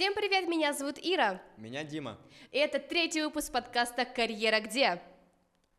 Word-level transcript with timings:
Всем 0.00 0.14
привет, 0.14 0.48
меня 0.48 0.72
зовут 0.72 0.96
Ира. 0.98 1.42
Меня 1.58 1.84
Дима. 1.84 2.18
И 2.52 2.56
это 2.56 2.78
третий 2.78 3.20
выпуск 3.20 3.52
подкаста 3.52 4.06
«Карьера 4.06 4.58
где?». 4.60 4.98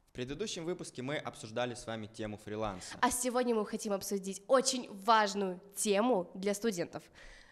В 0.09 0.11
предыдущем 0.11 0.63
выпуске 0.63 1.01
мы 1.01 1.17
обсуждали 1.17 1.73
с 1.73 1.87
вами 1.87 2.05
тему 2.05 2.37
фриланса. 2.37 2.95
А 3.01 3.09
сегодня 3.09 3.55
мы 3.55 3.65
хотим 3.65 3.93
обсудить 3.93 4.43
очень 4.45 4.87
важную 4.91 5.59
тему 5.75 6.29
для 6.35 6.53
студентов. 6.53 7.01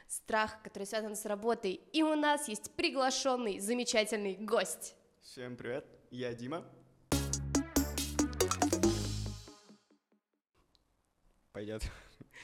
Страх, 0.07 0.61
который 0.61 0.83
связан 0.83 1.15
с 1.15 1.25
работой. 1.25 1.71
И 1.91 2.03
у 2.03 2.13
нас 2.13 2.47
есть 2.47 2.71
приглашенный 2.75 3.57
замечательный 3.57 4.35
гость. 4.35 4.93
Всем 5.23 5.57
привет, 5.57 5.87
я 6.11 6.35
Дима. 6.35 6.63
Пойдет. 11.51 11.81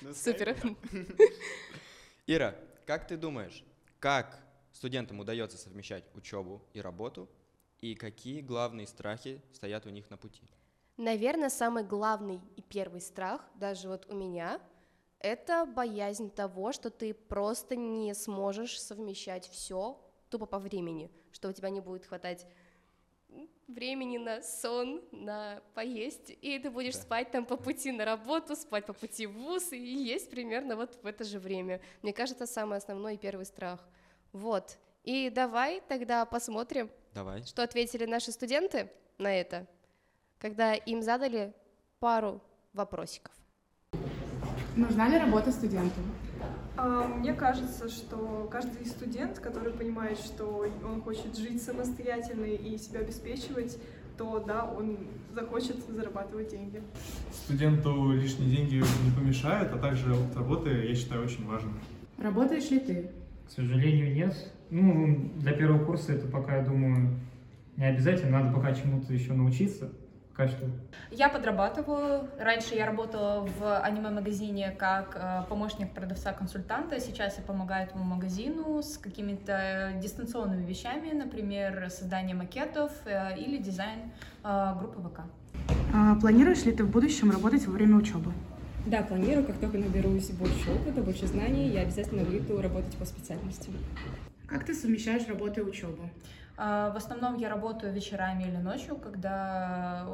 Ну, 0.02 0.16
Супер. 0.16 0.58
Ира, 2.26 2.56
как 2.88 3.08
ты 3.08 3.18
думаешь, 3.18 3.64
как 4.06 4.38
студентам 4.72 5.20
удается 5.20 5.58
совмещать 5.58 6.04
учебу 6.14 6.62
и 6.74 6.80
работу, 6.80 7.28
и 7.80 7.96
какие 7.96 8.42
главные 8.42 8.86
страхи 8.86 9.42
стоят 9.52 9.88
у 9.88 9.90
них 9.90 10.12
на 10.12 10.18
пути? 10.18 10.44
Наверное, 10.96 11.50
самый 11.50 11.84
главный 11.84 12.40
и 12.56 12.62
первый 12.62 13.02
страх, 13.02 13.42
даже 13.56 13.88
вот 13.88 14.06
у 14.08 14.14
меня, 14.14 14.62
это 15.18 15.66
боязнь 15.66 16.30
того, 16.30 16.72
что 16.72 16.92
ты 16.92 17.16
просто 17.16 17.76
не 17.76 18.14
сможешь 18.14 18.80
совмещать 18.80 19.50
все 19.50 20.00
тупо 20.30 20.46
по 20.46 20.60
времени, 20.60 21.10
что 21.32 21.50
у 21.50 21.52
тебя 21.52 21.72
не 21.72 21.82
будет 21.82 22.06
хватать 22.06 22.46
времени 23.68 24.18
на 24.18 24.42
сон, 24.42 25.02
на 25.12 25.62
поесть, 25.74 26.32
и 26.42 26.60
ты 26.60 26.70
будешь 26.70 26.94
Да. 26.96 27.02
спать 27.02 27.32
там 27.32 27.46
по 27.46 27.58
пути 27.58 27.92
на 27.92 28.06
работу, 28.06 28.56
спать 28.56 28.86
по 28.86 28.94
пути 28.94 29.26
в 29.26 29.34
вуз, 29.34 29.72
и 29.72 29.78
есть 29.78 30.30
примерно 30.30 30.76
вот 30.76 30.98
в 31.02 31.06
это 31.06 31.24
же 31.24 31.40
время. 31.40 31.82
Мне 32.02 32.14
кажется, 32.14 32.46
самый 32.46 32.78
основной 32.78 33.16
и 33.16 33.18
первый 33.18 33.46
страх. 33.46 33.80
Вот. 34.32 34.78
И 35.04 35.30
давай 35.30 35.82
тогда 35.88 36.26
посмотрим, 36.26 36.90
Давай. 37.14 37.44
что 37.44 37.64
ответили 37.64 38.06
наши 38.06 38.32
студенты 38.32 38.92
на 39.18 39.34
это, 39.34 39.66
когда 40.40 40.74
им 40.74 41.02
задали 41.02 41.54
пару 42.00 42.42
вопросиков. 42.74 43.32
Нужна 44.76 45.08
ли 45.08 45.18
работа 45.18 45.52
студенту? 45.52 46.02
А, 46.78 47.08
Мне 47.08 47.34
кажется, 47.34 47.90
что 47.90 48.48
каждый 48.52 48.86
студент, 48.86 49.40
который 49.40 49.72
понимает, 49.72 50.18
что 50.20 50.66
он 50.84 51.02
хочет 51.02 51.38
жить 51.38 51.62
самостоятельно 51.62 52.46
и 52.46 52.78
себя 52.78 53.00
обеспечивать, 53.00 53.78
то 54.18 54.44
да, 54.46 54.66
он 54.66 54.98
захочет 55.34 55.78
зарабатывать 55.88 56.50
деньги. 56.50 56.82
Студенту 57.32 58.12
лишние 58.12 58.50
деньги 58.50 58.76
не 58.76 59.12
помешают, 59.16 59.72
а 59.74 59.78
также 59.78 60.14
опыт 60.14 60.36
работы, 60.36 60.70
я 60.70 60.96
считаю, 60.96 61.24
очень 61.24 61.46
важен. 61.46 61.74
Работаешь 62.18 62.70
ли 62.72 62.80
ты? 62.80 63.12
К 63.48 63.52
сожалению, 63.52 64.14
нет. 64.14 64.54
Ну, 64.70 65.32
для 65.36 65.52
первого 65.52 65.84
курса 65.84 66.14
это 66.14 66.28
пока, 66.28 66.58
я 66.58 66.64
думаю, 66.64 67.20
не 67.78 67.86
обязательно. 67.86 68.40
Надо 68.40 68.54
пока 68.56 68.74
чему-то 68.74 69.14
еще 69.14 69.34
научиться. 69.34 69.92
Что. 70.36 70.70
Я 71.12 71.30
подрабатываю. 71.30 72.28
Раньше 72.38 72.76
я 72.76 72.86
работала 72.86 73.48
в 73.58 73.80
аниме-магазине 73.80 74.72
как 74.72 75.16
э, 75.16 75.48
помощник 75.48 75.94
продавца-консультанта. 75.94 77.00
Сейчас 77.00 77.38
я 77.38 77.44
помогаю 77.44 77.88
этому 77.88 78.04
магазину 78.04 78.84
с 78.84 78.98
какими-то 78.98 79.94
дистанционными 80.02 80.66
вещами, 80.66 81.12
например, 81.12 81.90
создание 81.90 82.36
макетов 82.36 82.92
э, 83.06 83.38
или 83.38 83.58
дизайн 83.58 84.12
э, 84.44 84.74
группы 84.78 85.00
ВК. 85.08 85.22
А, 85.94 86.16
планируешь 86.16 86.66
ли 86.66 86.74
ты 86.74 86.84
в 86.84 86.92
будущем 86.92 87.32
работать 87.32 87.66
во 87.66 87.72
время 87.72 87.96
учебы? 87.96 88.34
Да, 88.86 89.04
планирую, 89.04 89.46
как 89.46 89.58
только 89.58 89.78
наберусь 89.78 90.32
больше 90.32 90.70
опыта, 90.70 91.02
больше 91.02 91.28
знаний, 91.28 91.70
я 91.70 91.82
обязательно 91.82 92.24
выйду 92.24 92.62
работать 92.62 92.96
по 92.98 93.06
специальности. 93.06 93.72
Как 94.48 94.66
ты 94.66 94.76
совмещаешь 94.76 95.28
работу 95.28 95.62
и 95.62 95.64
учебу? 95.64 96.10
Э, 96.58 96.92
В 96.94 96.98
основном 96.98 97.36
я 97.38 97.50
работаю 97.50 97.92
вечерами 97.94 98.44
или 98.44 98.58
ночью, 98.58 98.96
когда 98.98 100.06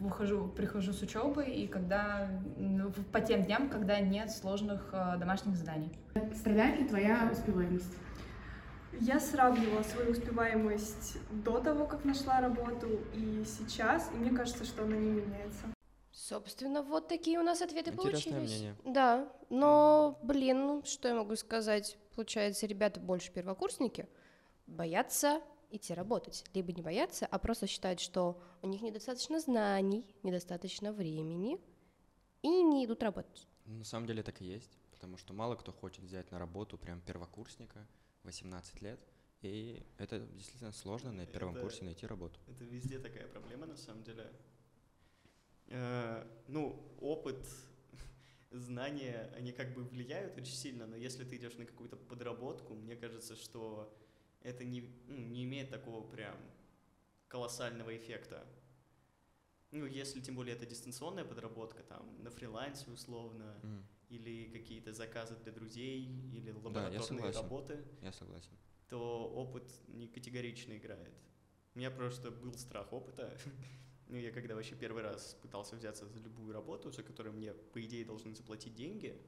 выхожу, 0.00 0.48
прихожу 0.48 0.92
с 0.92 1.02
учебы 1.02 1.44
и 1.44 1.66
когда 1.66 2.28
в- 2.56 3.04
по 3.10 3.20
тем 3.20 3.44
дням, 3.44 3.68
когда 3.68 3.98
нет 4.00 4.30
сложных 4.30 4.90
э, 4.92 5.16
домашних 5.18 5.56
заданий. 5.56 5.90
Страдает 6.34 6.78
ли 6.80 6.88
твоя 6.88 7.28
успеваемость? 7.32 7.94
Я 9.00 9.20
сравнивала 9.20 9.82
свою 9.82 10.10
успеваемость 10.12 11.18
до 11.44 11.60
того, 11.60 11.86
как 11.86 12.04
нашла 12.04 12.40
работу, 12.40 12.86
и 13.14 13.44
сейчас, 13.44 14.10
и 14.12 14.16
мне 14.16 14.30
кажется, 14.30 14.64
что 14.64 14.82
она 14.84 14.96
не 14.96 15.10
меняется. 15.10 15.66
Собственно, 16.12 16.82
вот 16.82 17.06
такие 17.08 17.38
у 17.38 17.42
нас 17.42 17.60
ответы 17.62 17.90
Интересное 17.90 18.32
получились. 18.32 18.50
мнение. 18.60 18.74
Да, 18.84 19.28
но, 19.50 20.18
блин, 20.22 20.66
ну 20.66 20.82
что 20.84 21.08
я 21.08 21.14
могу 21.14 21.36
сказать? 21.36 21.96
Получается, 22.16 22.66
ребята 22.66 22.98
больше 22.98 23.30
первокурсники 23.32 24.08
боятся 24.68 25.42
идти 25.70 25.92
работать. 25.94 26.44
Либо 26.54 26.72
не 26.72 26.82
боятся, 26.82 27.26
а 27.26 27.38
просто 27.38 27.66
считают, 27.66 28.00
что 28.00 28.40
у 28.62 28.68
них 28.68 28.80
недостаточно 28.82 29.40
знаний, 29.40 30.04
недостаточно 30.22 30.92
времени, 30.92 31.58
и 32.42 32.48
не 32.62 32.84
идут 32.84 33.02
работать. 33.02 33.46
На 33.66 33.84
самом 33.84 34.06
деле 34.06 34.22
так 34.22 34.40
и 34.40 34.44
есть, 34.44 34.78
потому 34.92 35.16
что 35.16 35.34
мало 35.34 35.56
кто 35.56 35.72
хочет 35.72 36.04
взять 36.04 36.30
на 36.30 36.38
работу 36.38 36.78
прям 36.78 37.00
первокурсника, 37.00 37.86
18 38.22 38.80
лет, 38.82 39.00
и 39.42 39.82
это 39.98 40.20
действительно 40.20 40.72
сложно 40.72 41.12
на 41.12 41.26
первом 41.26 41.54
Это- 41.54 41.62
курсе 41.62 41.84
найти 41.84 42.06
работу. 42.06 42.38
Это 42.46 42.64
везде 42.64 42.98
такая 42.98 43.26
проблема, 43.28 43.66
на 43.66 43.76
самом 43.76 44.04
деле. 44.04 44.32
Э, 45.66 46.26
ну, 46.46 46.80
опыт, 47.00 47.46
знания, 48.50 49.30
они 49.36 49.52
как 49.52 49.74
бы 49.74 49.82
влияют 49.84 50.36
очень 50.38 50.54
сильно, 50.54 50.86
но 50.86 50.96
если 50.96 51.24
ты 51.24 51.36
идешь 51.36 51.56
на 51.56 51.66
какую-то 51.66 51.96
подработку, 51.96 52.74
мне 52.74 52.96
кажется, 52.96 53.36
что 53.36 53.94
это 54.42 54.64
не, 54.64 54.82
ну, 55.06 55.16
не 55.16 55.44
имеет 55.44 55.70
такого 55.70 56.06
прям 56.08 56.36
колоссального 57.28 57.96
эффекта. 57.96 58.46
Ну, 59.70 59.84
если 59.84 60.20
тем 60.20 60.34
более 60.36 60.56
это 60.56 60.64
дистанционная 60.66 61.24
подработка, 61.24 61.82
там, 61.82 62.22
на 62.22 62.30
фрилансе 62.30 62.90
условно, 62.90 63.60
М, 63.62 63.86
или 64.08 64.48
какие-то 64.50 64.92
заказы 64.94 65.36
для 65.36 65.52
друзей, 65.52 66.02
или 66.32 66.48
я 66.48 66.54
лабораторные 66.54 67.02
согласен. 67.02 67.42
работы, 67.42 67.84
Я 68.00 68.12
согласен. 68.12 68.52
то 68.88 69.28
опыт 69.34 69.70
не 69.88 70.08
категорично 70.08 70.74
играет. 70.78 71.12
У 71.74 71.78
меня 71.78 71.90
просто 71.90 72.30
был 72.30 72.54
страх 72.54 72.92
опыта. 72.92 73.36
Ну, 74.10 74.16
я 74.16 74.30
когда 74.32 74.54
вообще 74.54 74.74
первый 74.74 75.02
раз 75.02 75.34
пытался 75.42 75.76
взяться 75.76 76.06
за 76.08 76.18
любую 76.18 76.54
работу, 76.54 76.90
за 76.90 77.02
которую 77.02 77.34
мне, 77.34 77.52
по 77.52 77.84
идее, 77.84 78.06
должны 78.06 78.34
заплатить 78.34 78.74
деньги, 78.74 79.20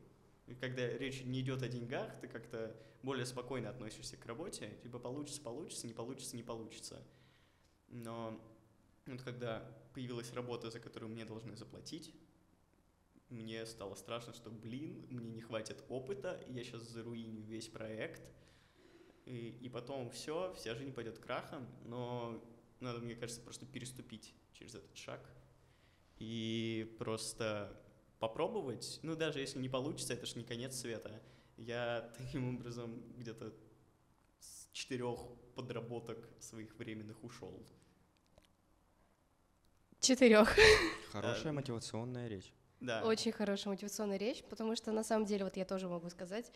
когда 0.54 0.86
речь 0.86 1.22
не 1.24 1.40
идет 1.40 1.62
о 1.62 1.68
деньгах, 1.68 2.20
ты 2.20 2.28
как-то 2.28 2.76
более 3.02 3.26
спокойно 3.26 3.70
относишься 3.70 4.16
к 4.16 4.26
работе, 4.26 4.76
типа 4.82 4.98
получится, 4.98 5.40
получится, 5.40 5.86
не 5.86 5.94
получится, 5.94 6.36
не 6.36 6.42
получится. 6.42 7.02
Но 7.88 8.40
вот 9.06 9.22
когда 9.22 9.60
появилась 9.94 10.32
работа, 10.32 10.70
за 10.70 10.80
которую 10.80 11.10
мне 11.10 11.24
должны 11.24 11.56
заплатить, 11.56 12.14
мне 13.28 13.64
стало 13.64 13.94
страшно, 13.94 14.32
что, 14.32 14.50
блин, 14.50 15.06
мне 15.08 15.30
не 15.30 15.40
хватит 15.40 15.84
опыта, 15.88 16.42
я 16.48 16.64
сейчас 16.64 16.82
заруиню 16.82 17.42
весь 17.42 17.68
проект, 17.68 18.22
и, 19.24 19.56
и 19.60 19.68
потом 19.68 20.10
все, 20.10 20.52
вся 20.54 20.74
жизнь 20.74 20.92
пойдет 20.92 21.18
крахом, 21.18 21.66
но 21.84 22.42
надо, 22.80 23.00
мне 23.00 23.14
кажется, 23.14 23.40
просто 23.40 23.66
переступить 23.66 24.34
через 24.52 24.74
этот 24.74 24.96
шаг 24.96 25.20
и 26.18 26.94
просто 26.98 27.80
попробовать. 28.20 29.00
Ну, 29.02 29.16
даже 29.16 29.40
если 29.40 29.58
не 29.58 29.68
получится, 29.68 30.12
это 30.12 30.26
же 30.26 30.38
не 30.38 30.44
конец 30.44 30.76
света. 30.76 31.20
Я 31.56 32.12
таким 32.16 32.54
образом 32.54 33.02
где-то 33.16 33.52
с 34.38 34.68
четырех 34.72 35.18
подработок 35.56 36.28
своих 36.38 36.76
временных 36.78 37.24
ушел. 37.24 37.66
Четырех. 39.98 40.54
Хорошая 41.12 41.52
мотивационная 41.52 42.28
речь. 42.28 42.52
Да. 42.80 43.04
Очень 43.04 43.32
хорошая 43.32 43.74
мотивационная 43.74 44.16
речь, 44.16 44.42
потому 44.44 44.74
что 44.76 44.92
на 44.92 45.04
самом 45.04 45.26
деле, 45.26 45.44
вот 45.44 45.56
я 45.56 45.66
тоже 45.66 45.88
могу 45.88 46.08
сказать, 46.08 46.50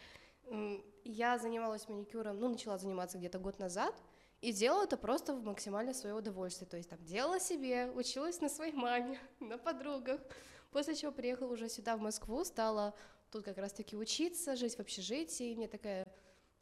я 1.04 1.38
занималась 1.38 1.88
маникюром, 1.88 2.38
ну, 2.38 2.48
начала 2.48 2.78
заниматься 2.78 3.18
где-то 3.18 3.38
год 3.38 3.58
назад, 3.58 3.94
и 4.40 4.52
делала 4.52 4.84
это 4.84 4.96
просто 4.96 5.34
в 5.34 5.42
максимальное 5.42 5.94
свое 5.94 6.14
удовольствие. 6.14 6.68
То 6.68 6.76
есть 6.76 6.88
там 6.88 7.02
делала 7.04 7.40
себе, 7.40 7.90
училась 7.90 8.40
на 8.40 8.48
своей 8.48 8.72
маме, 8.72 9.18
на 9.40 9.58
подругах. 9.58 10.20
После 10.74 10.96
чего 10.96 11.12
приехала 11.12 11.52
уже 11.52 11.68
сюда, 11.68 11.96
в 11.96 12.00
Москву, 12.00 12.44
стала 12.44 12.96
тут 13.30 13.44
как 13.44 13.58
раз-таки 13.58 13.96
учиться, 13.96 14.56
жить 14.56 14.74
в 14.74 14.80
общежитии. 14.80 15.52
И 15.52 15.54
мне 15.54 15.68
такая 15.68 16.04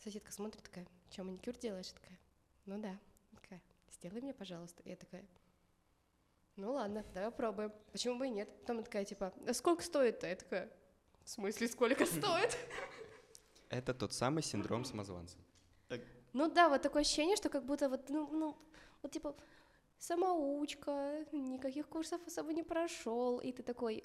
соседка 0.04 0.30
смотрит, 0.30 0.62
такая, 0.62 0.86
что, 1.10 1.24
маникюр 1.24 1.56
делаешь? 1.56 1.86
Я 1.86 1.94
такая, 1.94 2.18
ну 2.66 2.78
да. 2.78 2.98
Такая, 3.40 3.62
сделай 3.90 4.20
мне, 4.20 4.34
пожалуйста. 4.34 4.82
Я 4.84 4.96
такая, 4.96 5.24
ну 6.56 6.74
ладно, 6.74 7.06
давай 7.14 7.30
попробуем. 7.30 7.72
Почему 7.90 8.18
бы 8.18 8.26
и 8.26 8.30
нет? 8.30 8.50
Потом 8.60 8.76
она 8.76 8.84
такая, 8.84 9.06
типа, 9.06 9.32
а 9.48 9.54
сколько 9.54 9.82
стоит-то? 9.82 10.26
Я 10.26 10.36
такая, 10.36 10.70
в 11.24 11.30
смысле, 11.30 11.68
сколько 11.68 12.04
стоит? 12.04 12.58
Это 13.70 13.94
тот 13.94 14.12
самый 14.12 14.42
синдром 14.42 14.84
самозванца. 14.84 15.38
Ну 16.34 16.50
да, 16.50 16.68
вот 16.68 16.82
такое 16.82 17.00
ощущение, 17.00 17.36
что 17.36 17.48
как 17.48 17.64
будто 17.64 17.88
вот, 17.88 18.10
ну, 18.10 18.28
ну, 18.30 18.58
вот 19.00 19.10
типа 19.10 19.34
самоучка, 20.02 21.24
никаких 21.32 21.86
курсов 21.88 22.20
особо 22.26 22.52
не 22.52 22.62
прошел, 22.64 23.38
и 23.38 23.52
ты 23.52 23.62
такой, 23.62 24.02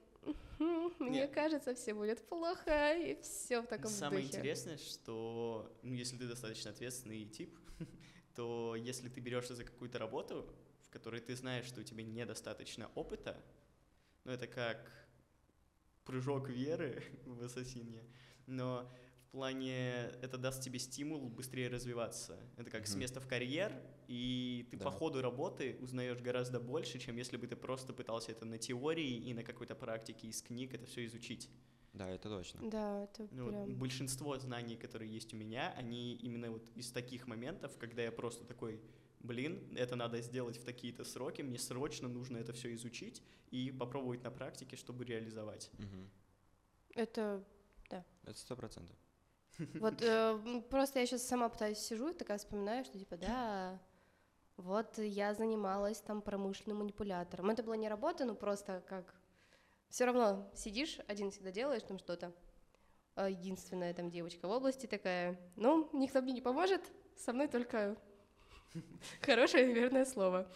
«Хм, 0.60 0.92
мне 1.00 1.22
Нет. 1.22 1.32
кажется, 1.32 1.74
все 1.74 1.94
будет 1.94 2.28
плохо, 2.30 2.94
и 2.96 3.20
все 3.22 3.62
в 3.62 3.68
таком 3.68 3.92
Самое 3.92 4.24
духе. 4.24 4.38
интересное, 4.38 4.78
что 4.78 5.72
ну, 5.84 5.94
если 5.94 6.18
ты 6.18 6.28
достаточно 6.28 6.72
ответственный 6.72 7.26
тип, 7.26 7.58
то 8.36 8.76
если 8.76 9.10
ты 9.10 9.20
берешься 9.22 9.56
за 9.56 9.64
какую-то 9.64 9.98
работу, 9.98 10.54
в 10.84 10.90
которой 10.90 11.20
ты 11.20 11.36
знаешь, 11.36 11.66
что 11.66 11.82
у 11.82 11.84
тебя 11.84 12.04
недостаточно 12.04 12.90
опыта, 12.96 13.44
ну 14.24 14.32
это 14.32 14.48
как 14.48 14.92
прыжок 16.06 16.50
веры 16.50 17.04
в 17.26 17.44
ассасине, 17.44 18.04
но 18.46 18.92
в 19.28 19.32
плане 19.32 20.12
это 20.22 20.38
даст 20.38 20.62
тебе 20.64 20.78
стимул 20.80 21.28
быстрее 21.30 21.70
развиваться. 21.70 22.38
Это 22.58 22.70
как 22.70 22.86
с 22.88 22.92
Мгм. 22.92 23.00
места 23.00 23.20
в 23.20 23.28
карьер, 23.28 23.74
и 24.08 24.68
ты 24.72 24.78
Да. 24.78 24.86
по 24.86 24.92
ходу 24.92 25.22
работы 25.22 25.78
узнаешь 25.82 26.20
гораздо 26.22 26.60
больше, 26.60 27.00
чем 27.00 27.18
если 27.18 27.38
бы 27.38 27.48
ты 27.48 27.56
просто 27.56 27.94
пытался 27.94 28.32
это 28.32 28.46
на 28.46 28.58
теории 28.58 29.16
и 29.30 29.34
на 29.34 29.44
какой-то 29.44 29.76
практике 29.76 30.28
из 30.28 30.42
книг 30.42 30.74
это 30.74 30.86
все 30.86 31.06
изучить. 31.06 31.50
Да, 31.94 32.10
это 32.10 32.30
точно. 32.30 32.70
Да, 32.70 33.04
это 33.04 33.28
Ну, 33.32 33.48
прям... 33.50 33.76
большинство 33.76 34.38
знаний, 34.38 34.76
которые 34.78 35.12
есть 35.12 35.34
у 35.34 35.38
меня, 35.38 35.74
они 35.78 36.16
именно 36.16 36.52
вот 36.52 36.64
из 36.76 36.92
таких 36.92 37.28
моментов, 37.28 37.78
когда 37.78 38.04
я 38.04 38.12
просто 38.12 38.46
такой, 38.46 38.80
блин, 39.20 39.76
это 39.76 39.96
надо 39.96 40.22
сделать 40.22 40.58
в 40.58 40.64
такие-то 40.64 41.04
сроки, 41.04 41.42
мне 41.42 41.58
срочно 41.58 42.08
нужно 42.08 42.38
это 42.38 42.54
все 42.54 42.74
изучить 42.76 43.24
и 43.52 43.72
попробовать 43.72 44.24
на 44.24 44.32
практике, 44.32 44.76
чтобы 44.76 45.06
реализовать. 45.06 45.72
Мгм. 45.78 46.10
Это 46.96 47.44
Это 48.24 48.40
сто 48.40 48.56
процентов. 48.56 48.96
Вот 49.80 50.02
э, 50.04 50.62
просто 50.70 51.00
я 51.00 51.06
сейчас 51.08 51.28
сама 51.28 51.50
пытаюсь 51.50 51.80
сижу 51.80 52.10
и 52.10 52.14
такая 52.14 52.38
вспоминаю, 52.38 52.86
что 52.86 53.00
типа 53.00 53.18
да, 53.18 53.82
вот 54.58 54.98
я 54.98 55.34
занималась 55.34 56.02
там 56.02 56.22
промышленным 56.22 56.80
манипулятором. 56.80 57.50
Это 57.50 57.64
была 57.64 57.78
не 57.78 57.88
работа, 57.88 58.26
ну 58.26 58.36
просто 58.36 58.84
как 58.88 59.16
все 59.90 60.06
равно 60.06 60.50
сидишь, 60.54 61.00
один 61.08 61.32
всегда 61.32 61.52
делаешь 61.52 61.84
там 61.84 62.00
что-то. 62.00 62.34
А 63.16 63.30
Единственная 63.30 63.94
там 63.94 64.12
девочка 64.12 64.48
в 64.48 64.52
области 64.52 64.86
такая, 64.86 65.40
ну, 65.56 65.90
никто 65.94 66.22
мне 66.22 66.34
не 66.34 66.42
поможет, 66.42 66.82
со 67.16 67.34
мной 67.34 67.48
только 67.48 67.98
хорошее 69.22 69.72
и 69.72 69.74
верное 69.74 70.06
слово. 70.06 70.52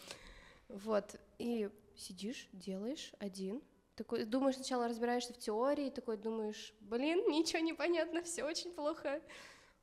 Вот, 0.67 1.15
и 1.39 1.69
сидишь, 1.95 2.47
делаешь 2.53 3.13
один, 3.19 3.63
такой, 3.95 4.25
думаешь, 4.25 4.55
сначала 4.55 4.87
разбираешься 4.87 5.33
в 5.33 5.37
теории, 5.37 5.89
такой 5.89 6.17
думаешь, 6.17 6.73
блин, 6.81 7.29
ничего 7.29 7.59
не 7.59 7.73
понятно, 7.73 8.21
все 8.23 8.43
очень 8.43 8.71
плохо. 8.71 9.21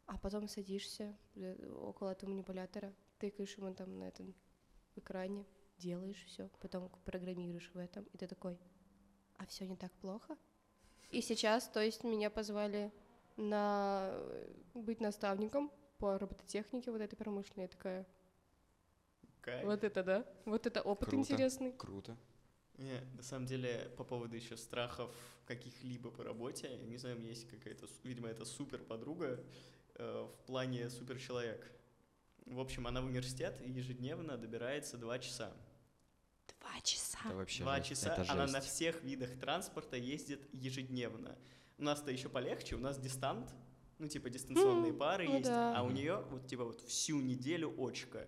А 0.06 0.16
потом 0.16 0.48
садишься 0.48 1.16
э, 1.34 1.54
около 1.82 2.10
этого 2.10 2.30
манипулятора, 2.30 2.94
тыкаешь 3.18 3.56
ему 3.56 3.74
там 3.74 3.98
на 3.98 4.04
этом 4.04 4.34
экране, 4.96 5.46
делаешь 5.78 6.24
все, 6.26 6.48
потом 6.60 6.90
программируешь 7.04 7.70
в 7.72 7.78
этом, 7.78 8.04
и 8.12 8.18
ты 8.18 8.26
такой, 8.26 8.58
а 9.36 9.46
все 9.46 9.66
не 9.66 9.76
так 9.76 9.92
плохо? 9.92 10.36
И 11.10 11.22
сейчас, 11.22 11.68
то 11.68 11.80
есть, 11.80 12.04
меня 12.04 12.30
позвали 12.30 12.92
на 13.36 14.10
э, 14.12 14.52
быть 14.74 15.00
наставником 15.00 15.70
по 15.98 16.18
робототехнике 16.18 16.90
вот 16.90 17.00
этой 17.00 17.16
промышленной. 17.16 17.64
Я 17.64 17.68
такая, 17.68 18.06
Кайф. 19.40 19.64
вот 19.64 19.84
это 19.84 20.02
да, 20.02 20.26
вот 20.44 20.66
это 20.66 20.82
опыт 20.82 21.08
Круто. 21.08 21.32
интересный. 21.32 21.72
Круто. 21.72 22.16
Не, 22.76 23.00
на 23.16 23.22
самом 23.22 23.46
деле, 23.46 23.90
по 23.96 24.04
поводу 24.04 24.36
еще 24.36 24.56
страхов 24.56 25.12
каких-либо 25.46 26.10
по 26.10 26.22
работе, 26.22 26.68
я 26.70 26.86
не 26.86 26.96
знаю, 26.96 27.16
у 27.16 27.18
меня 27.18 27.30
есть 27.30 27.48
какая-то, 27.48 27.86
видимо, 28.04 28.28
это 28.28 28.44
супер 28.44 28.82
подруга 28.82 29.42
э, 29.94 30.28
в 30.30 30.46
плане 30.46 30.88
супер 30.90 31.18
человек. 31.18 31.72
В 32.50 32.60
общем, 32.60 32.86
она 32.86 33.00
в 33.00 33.06
университет 33.06 33.60
ежедневно 33.64 34.36
добирается 34.36 34.96
два 34.96 35.18
часа. 35.18 35.52
Два 36.60 36.80
часа. 36.82 37.18
Это 37.26 37.36
вообще 37.36 37.62
Два 37.62 37.76
жесть. 37.76 37.88
часа 37.90 38.14
Это 38.14 38.32
она 38.32 38.42
жесть. 38.46 38.54
на 38.54 38.60
всех 38.60 39.02
видах 39.02 39.38
транспорта 39.38 39.96
ездит 39.96 40.48
ежедневно. 40.52 41.36
У 41.78 41.82
нас-то 41.82 42.10
еще 42.10 42.28
полегче, 42.28 42.74
у 42.76 42.78
нас 42.80 42.98
дистант, 42.98 43.54
ну 43.98 44.08
типа 44.08 44.30
дистанционные 44.30 44.92
М, 44.92 44.98
пары 44.98 45.26
ну 45.26 45.34
есть, 45.38 45.46
да. 45.50 45.78
а 45.78 45.82
у 45.82 45.90
нее 45.90 46.24
вот 46.30 46.46
типа 46.46 46.64
вот 46.64 46.80
всю 46.82 47.20
неделю 47.20 47.74
очка. 47.78 48.24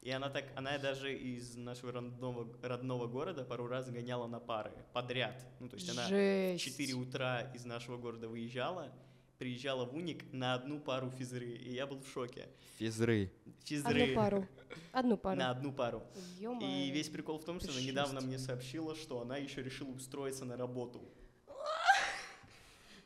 И 0.00 0.10
она 0.10 0.28
так, 0.28 0.44
она 0.54 0.76
даже 0.78 1.14
из 1.16 1.56
нашего 1.56 1.92
родного, 1.92 2.46
родного 2.62 3.06
города 3.06 3.42
пару 3.44 3.66
раз 3.66 3.88
гоняла 3.90 4.26
на 4.26 4.38
пары 4.38 4.72
подряд. 4.92 5.44
Ну 5.60 5.68
то 5.68 5.76
есть 5.76 5.88
она 5.90 6.04
в 6.06 6.08
Жесть. 6.08 6.64
4 6.64 6.92
утра 6.94 7.40
из 7.54 7.64
нашего 7.64 7.96
города 7.96 8.28
выезжала, 8.28 8.92
приезжала 9.38 9.84
в 9.84 9.94
Уник 9.94 10.24
на 10.32 10.54
одну 10.54 10.80
пару 10.80 11.10
физры, 11.10 11.46
и 11.46 11.72
я 11.72 11.86
был 11.86 12.00
в 12.00 12.08
шоке. 12.08 12.48
Физры. 12.78 13.32
Физры 13.64 14.02
Одну 14.02 14.14
пару. 14.14 14.48
Одну 14.92 15.16
пару. 15.16 15.38
на 15.38 15.50
одну 15.50 15.72
пару. 15.72 16.02
И 16.60 16.90
весь 16.90 17.08
прикол 17.08 17.38
в 17.38 17.44
том, 17.44 17.60
что 17.60 17.70
она 17.72 17.80
недавно 17.80 18.20
мне 18.20 18.38
сообщила, 18.38 18.94
что 18.94 19.20
она 19.20 19.36
еще 19.36 19.62
решила 19.62 19.90
устроиться 19.90 20.44
на 20.44 20.56
работу. 20.56 21.02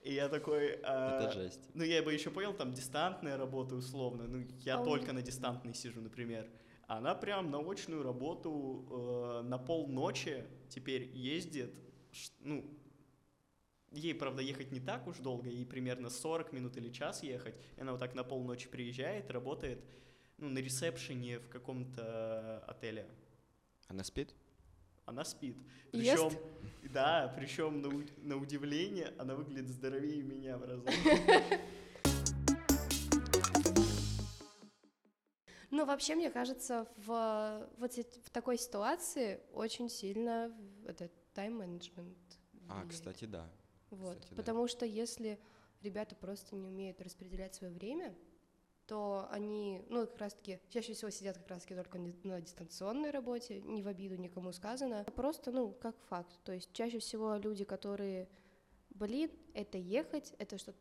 И 0.02 0.14
я 0.14 0.28
такой... 0.28 0.78
а, 0.84 1.20
Это 1.24 1.32
жесть. 1.32 1.60
Ну, 1.74 1.84
я 1.84 2.02
бы 2.02 2.12
еще 2.14 2.30
понял, 2.30 2.54
там, 2.54 2.72
дистантная 2.72 3.36
работа 3.36 3.74
условно. 3.74 4.24
Ну, 4.26 4.46
я 4.60 4.78
А 4.78 4.84
только 4.84 5.12
на 5.12 5.22
дистантной 5.22 5.74
сижу, 5.74 6.00
например. 6.00 6.48
Она 6.86 7.14
прям 7.14 7.50
на 7.50 7.58
очную 7.58 8.02
работу 8.02 8.86
э, 8.90 9.42
на 9.42 9.58
полночи 9.58 10.44
теперь 10.70 11.10
ездит. 11.14 11.74
Ну, 12.40 12.64
ей, 13.90 14.14
правда, 14.14 14.42
ехать 14.42 14.72
не 14.72 14.80
так 14.80 15.06
уж 15.06 15.18
долго, 15.18 15.48
ей 15.48 15.64
примерно 15.66 16.10
40 16.10 16.52
минут 16.52 16.76
или 16.76 16.90
час 16.90 17.22
ехать. 17.22 17.54
И 17.76 17.80
она 17.80 17.92
вот 17.92 18.00
так 18.00 18.14
на 18.14 18.24
полночи 18.24 18.68
приезжает, 18.68 19.30
работает 19.30 19.84
ну, 20.38 20.48
на 20.48 20.58
ресепшене 20.58 21.38
в 21.38 21.48
каком-то 21.48 22.64
отеле. 22.66 23.06
Она 23.88 24.04
спит? 24.04 24.34
Она 25.06 25.24
спит. 25.24 25.56
Ест? 25.92 26.22
Причем, 26.22 26.92
да, 26.92 27.32
причем 27.36 27.80
на, 27.80 27.88
у- 27.88 28.04
на 28.18 28.36
удивление 28.36 29.14
она 29.18 29.34
выглядит 29.34 29.70
здоровее 29.70 30.22
меня 30.22 30.58
в 30.58 30.64
разы. 30.64 30.90
Ну, 35.70 35.84
вообще, 35.84 36.14
мне 36.14 36.30
кажется, 36.30 36.86
в, 36.96 37.68
вот 37.76 37.92
в 37.94 38.30
такой 38.30 38.56
ситуации 38.56 39.40
очень 39.52 39.90
сильно 39.90 40.54
это 40.86 41.10
тайм-менеджмент. 41.34 42.16
А, 42.68 42.86
кстати, 42.86 43.26
да. 43.26 43.50
Вот, 43.90 44.16
кстати, 44.16 44.30
да. 44.30 44.36
потому 44.36 44.68
что 44.68 44.86
если 44.86 45.38
ребята 45.82 46.14
просто 46.14 46.56
не 46.56 46.66
умеют 46.66 47.00
распределять 47.00 47.54
свое 47.54 47.72
время, 47.72 48.14
то 48.86 49.28
они, 49.30 49.82
ну, 49.90 50.06
как 50.06 50.18
раз-таки, 50.18 50.60
чаще 50.70 50.94
всего 50.94 51.10
сидят 51.10 51.36
как 51.36 51.48
раз-таки 51.50 51.74
только 51.74 51.98
на 51.98 52.40
дистанционной 52.40 53.10
работе, 53.10 53.60
не 53.60 53.82
в 53.82 53.86
обиду 53.86 54.16
никому 54.16 54.50
сказано, 54.52 55.04
а 55.06 55.10
просто, 55.10 55.52
ну, 55.52 55.72
как 55.72 55.94
факт. 56.08 56.38
То 56.42 56.52
есть 56.52 56.72
чаще 56.72 56.98
всего 56.98 57.36
люди, 57.36 57.64
которые, 57.64 58.28
блин, 58.90 59.30
это 59.52 59.76
ехать, 59.76 60.34
это 60.38 60.56
что 60.56 60.74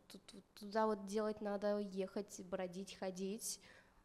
туда 0.53 0.87
вот 0.87 1.05
делать 1.05 1.41
надо, 1.41 1.79
ехать, 1.79 2.41
бродить, 2.45 2.95
ходить, 2.95 3.59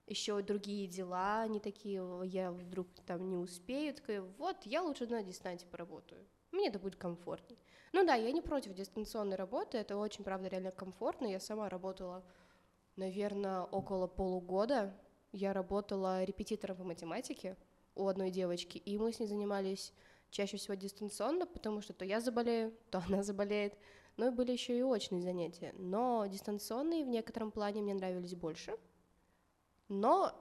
еще 0.08 0.42
другие 0.42 0.88
дела, 0.88 1.42
они 1.42 1.60
такие, 1.60 2.02
«О, 2.02 2.24
я 2.24 2.50
вдруг 2.50 2.88
там 3.06 3.30
не 3.30 3.36
успею, 3.36 3.94
такая, 3.94 4.20
вот, 4.20 4.66
я 4.66 4.82
лучше 4.82 5.06
на 5.06 5.22
дистанте 5.22 5.64
поработаю, 5.66 6.26
мне 6.50 6.68
это 6.68 6.80
будет 6.80 6.96
комфортнее. 6.96 7.60
Ну 7.92 8.06
да, 8.06 8.14
я 8.14 8.32
не 8.32 8.40
против 8.40 8.74
дистанционной 8.74 9.36
работы, 9.36 9.76
это 9.76 9.98
очень, 9.98 10.24
правда, 10.24 10.48
реально 10.48 10.70
комфортно. 10.70 11.26
Я 11.26 11.40
сама 11.40 11.68
работала, 11.68 12.24
наверное, 12.96 13.62
около 13.62 14.06
полугода. 14.06 14.94
Я 15.32 15.52
работала 15.52 16.24
репетитором 16.24 16.78
по 16.78 16.84
математике 16.84 17.56
у 17.94 18.06
одной 18.08 18.30
девочки, 18.30 18.78
и 18.78 18.96
мы 18.96 19.12
с 19.12 19.20
ней 19.20 19.26
занимались 19.26 19.92
чаще 20.30 20.56
всего 20.56 20.74
дистанционно, 20.74 21.46
потому 21.46 21.82
что 21.82 21.92
то 21.92 22.04
я 22.04 22.20
заболею, 22.20 22.74
то 22.90 23.02
она 23.06 23.22
заболеет. 23.22 23.74
Ну 24.16 24.28
и 24.28 24.30
были 24.30 24.52
еще 24.52 24.78
и 24.78 24.82
очные 24.82 25.22
занятия. 25.22 25.74
Но 25.76 26.26
дистанционные 26.26 27.04
в 27.04 27.08
некотором 27.08 27.50
плане 27.50 27.82
мне 27.82 27.94
нравились 27.94 28.34
больше. 28.34 28.76
Но 29.88 30.34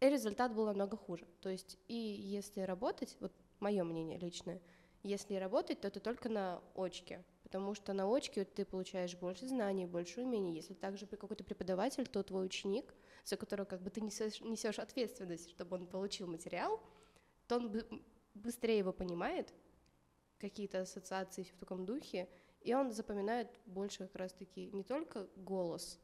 результат 0.00 0.54
был 0.54 0.66
намного 0.66 0.96
хуже. 0.96 1.26
То 1.40 1.48
есть 1.48 1.78
и 1.88 1.94
если 1.94 2.60
работать, 2.60 3.16
вот 3.20 3.32
мое 3.60 3.82
мнение 3.84 4.18
личное, 4.18 4.60
если 5.02 5.34
работать, 5.34 5.80
то 5.80 5.88
это 5.88 6.00
только 6.00 6.28
на 6.28 6.62
очке, 6.74 7.24
потому 7.42 7.74
что 7.74 7.92
на 7.92 8.06
очке 8.06 8.44
ты 8.44 8.64
получаешь 8.64 9.16
больше 9.16 9.46
знаний, 9.46 9.86
больше 9.86 10.22
умений. 10.22 10.54
Если 10.54 10.74
также 10.74 11.06
какой-то 11.06 11.44
преподаватель, 11.44 12.06
то 12.06 12.22
твой 12.22 12.46
ученик, 12.46 12.94
за 13.24 13.36
которого 13.36 13.66
как 13.66 13.82
бы 13.82 13.90
ты 13.90 14.00
несешь, 14.00 14.40
несешь 14.40 14.78
ответственность, 14.78 15.50
чтобы 15.50 15.76
он 15.76 15.86
получил 15.86 16.26
материал, 16.26 16.80
то 17.46 17.56
он 17.56 17.70
бы- 17.70 18.02
быстрее 18.34 18.78
его 18.78 18.92
понимает, 18.92 19.52
какие-то 20.38 20.80
ассоциации 20.80 21.44
в 21.44 21.56
таком 21.58 21.86
духе, 21.86 22.28
и 22.62 22.74
он 22.74 22.92
запоминает 22.92 23.48
больше 23.66 23.98
как 23.98 24.16
раз-таки 24.16 24.70
не 24.72 24.82
только 24.82 25.28
голос, 25.36 26.00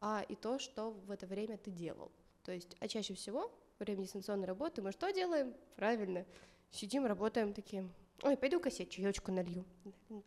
а 0.00 0.24
и 0.28 0.34
то, 0.34 0.58
что 0.58 0.90
в 0.90 1.10
это 1.10 1.26
время 1.26 1.56
ты 1.56 1.70
делал. 1.70 2.10
То 2.42 2.52
есть, 2.52 2.76
а 2.80 2.88
чаще 2.88 3.14
всего 3.14 3.52
во 3.78 3.84
время 3.84 4.02
дистанционной 4.02 4.46
работы 4.46 4.82
мы 4.82 4.92
что 4.92 5.12
делаем? 5.12 5.54
Правильно, 5.76 6.26
сидим, 6.70 7.06
работаем 7.06 7.52
такие, 7.52 7.88
ой, 8.22 8.36
пойду-ка 8.36 8.70
себе 8.70 8.86
чаечку 8.86 9.32
налью. 9.32 9.64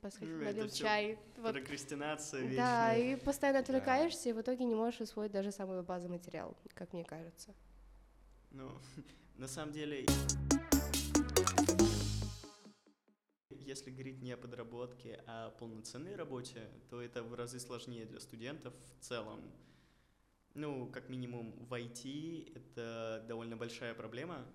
Посходи, 0.02 0.32
это 0.32 0.44
налил 0.44 0.70
чай. 0.70 1.18
Вот. 1.38 1.54
Прокрастинация 1.54 2.42
Да, 2.56 2.94
вечная. 2.96 3.14
и 3.14 3.16
постоянно 3.16 3.60
отвлекаешься, 3.60 4.30
и 4.30 4.34
в 4.34 4.42
итоге 4.42 4.66
не 4.66 4.76
можешь 4.76 5.02
усвоить 5.02 5.32
даже 5.32 5.52
самый 5.52 5.82
базовый 5.84 6.18
материал, 6.18 6.56
как 6.74 6.94
мне 6.94 7.04
кажется. 7.04 7.54
Ну, 8.52 8.70
на 9.38 9.48
самом 9.48 9.74
деле, 9.74 10.06
если 13.50 13.92
говорить 13.92 14.22
не 14.22 14.32
о 14.32 14.38
подработке, 14.38 15.24
а 15.28 15.48
о 15.48 15.50
полноценной 15.52 16.16
работе, 16.16 16.70
то 16.90 17.02
это 17.02 17.24
в 17.24 17.34
разы 17.34 17.60
сложнее 17.60 18.06
для 18.06 18.20
студентов 18.20 18.74
в 19.00 19.04
целом. 19.04 19.42
Ну, 20.54 20.88
как 20.88 21.10
минимум 21.10 21.52
в 21.66 21.74
IT 21.74 22.54
это 22.56 23.26
довольно 23.28 23.58
большая 23.58 23.94
проблема. 23.96 24.46